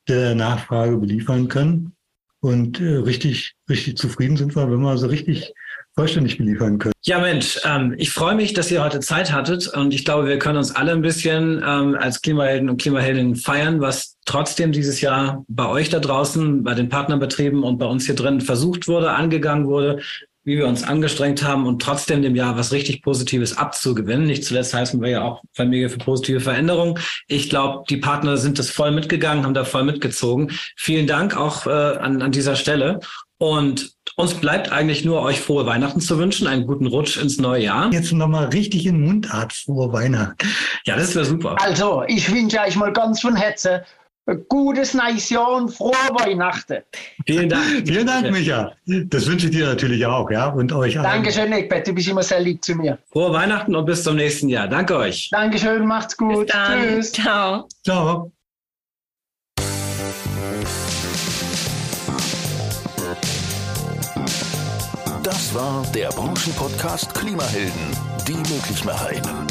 der 0.08 0.34
Nachfrage 0.34 0.96
beliefern 0.96 1.48
können. 1.48 1.92
Und 2.40 2.80
äh, 2.80 2.96
richtig, 2.96 3.54
richtig 3.68 3.96
zufrieden 3.96 4.36
sind 4.36 4.56
wir, 4.56 4.70
wenn 4.70 4.80
wir 4.80 4.96
so 4.98 5.06
richtig 5.06 5.52
vollständig 5.94 6.38
beliefern 6.38 6.78
können. 6.78 6.94
Ja, 7.02 7.20
Mensch, 7.20 7.60
ähm, 7.64 7.94
ich 7.98 8.10
freue 8.10 8.34
mich, 8.34 8.52
dass 8.52 8.70
ihr 8.70 8.82
heute 8.82 9.00
Zeit 9.00 9.32
hattet 9.32 9.68
und 9.68 9.92
ich 9.92 10.04
glaube, 10.04 10.26
wir 10.26 10.38
können 10.38 10.56
uns 10.56 10.74
alle 10.74 10.92
ein 10.92 11.02
bisschen 11.02 11.62
ähm, 11.64 11.96
als 11.98 12.22
Klimahelden 12.22 12.70
und 12.70 12.80
Klimaheldinnen 12.80 13.36
feiern, 13.36 13.80
was 13.80 14.16
trotzdem 14.24 14.72
dieses 14.72 15.00
Jahr 15.00 15.44
bei 15.48 15.68
euch 15.68 15.90
da 15.90 16.00
draußen, 16.00 16.64
bei 16.64 16.74
den 16.74 16.88
Partnerbetrieben 16.88 17.62
und 17.62 17.78
bei 17.78 17.86
uns 17.86 18.06
hier 18.06 18.14
drin 18.14 18.40
versucht 18.40 18.88
wurde, 18.88 19.10
angegangen 19.10 19.66
wurde, 19.66 20.00
wie 20.44 20.58
wir 20.58 20.66
uns 20.66 20.82
angestrengt 20.82 21.42
haben 21.42 21.66
und 21.66 21.80
trotzdem 21.80 22.22
dem 22.22 22.34
Jahr 22.34 22.56
was 22.56 22.72
richtig 22.72 23.02
Positives 23.02 23.56
abzugewinnen. 23.56 24.26
Nicht 24.26 24.44
zuletzt 24.44 24.74
heißen 24.74 25.00
wir 25.00 25.10
ja 25.10 25.22
auch 25.22 25.42
Familie 25.54 25.88
für 25.88 25.98
positive 25.98 26.40
Veränderung. 26.40 26.98
Ich 27.28 27.48
glaube, 27.48 27.84
die 27.88 27.98
Partner 27.98 28.36
sind 28.36 28.58
das 28.58 28.70
voll 28.70 28.90
mitgegangen, 28.90 29.44
haben 29.44 29.54
da 29.54 29.64
voll 29.64 29.84
mitgezogen. 29.84 30.50
Vielen 30.76 31.06
Dank 31.06 31.36
auch 31.36 31.66
äh, 31.66 31.70
an, 31.70 32.22
an 32.22 32.32
dieser 32.32 32.56
Stelle. 32.56 33.00
Und 33.38 33.92
uns 34.16 34.34
bleibt 34.34 34.70
eigentlich 34.70 35.04
nur, 35.04 35.22
euch 35.22 35.40
frohe 35.40 35.66
Weihnachten 35.66 36.00
zu 36.00 36.18
wünschen, 36.18 36.46
einen 36.46 36.66
guten 36.66 36.86
Rutsch 36.86 37.16
ins 37.16 37.38
neue 37.38 37.64
Jahr. 37.64 37.92
Jetzt 37.92 38.12
nochmal 38.12 38.46
richtig 38.46 38.86
in 38.86 39.00
Mundart 39.00 39.52
frohe 39.52 39.92
Weihnachten. 39.92 40.46
Ja, 40.84 40.96
das 40.96 41.14
wäre 41.14 41.24
super. 41.24 41.56
Also, 41.60 42.04
ich 42.06 42.32
wünsche 42.32 42.60
euch 42.60 42.76
mal 42.76 42.92
ganz 42.92 43.20
von 43.20 43.34
Herzen 43.34 43.80
gutes 44.48 44.94
neues 44.94 45.28
Jahr 45.30 45.52
und 45.52 45.70
frohe 45.70 45.92
Weihnachten. 45.92 46.78
Vielen 47.26 47.48
Dank. 47.48 47.64
Vielen 47.86 48.06
Dank, 48.06 48.30
Micha. 48.30 48.72
Das 48.86 49.26
wünsche 49.26 49.46
ich 49.46 49.52
dir 49.52 49.66
natürlich 49.66 50.04
auch, 50.06 50.30
ja, 50.30 50.48
und 50.48 50.72
euch 50.72 50.98
allen. 50.98 51.22
Dankeschön, 51.22 51.52
Eckbert. 51.52 51.86
Du 51.86 51.92
bist 51.92 52.08
immer 52.08 52.22
sehr 52.22 52.40
lieb 52.40 52.62
zu 52.64 52.74
mir. 52.74 52.98
Frohe 53.10 53.32
Weihnachten 53.32 53.74
und 53.74 53.84
bis 53.84 54.02
zum 54.02 54.16
nächsten 54.16 54.48
Jahr. 54.48 54.68
Danke 54.68 54.96
euch. 54.96 55.28
Dankeschön, 55.30 55.86
macht's 55.86 56.16
gut. 56.16 56.46
Bis 56.46 56.52
dann. 56.52 56.82
Tschüss. 56.82 57.12
Ciao. 57.12 57.68
Ciao. 57.84 58.32
Das 65.22 65.54
war 65.54 65.84
der 65.94 66.08
Branchenpodcast 66.08 67.14
Klimahelden, 67.14 67.96
die 68.26 68.34
Möglichmacherinnen. 68.34 69.46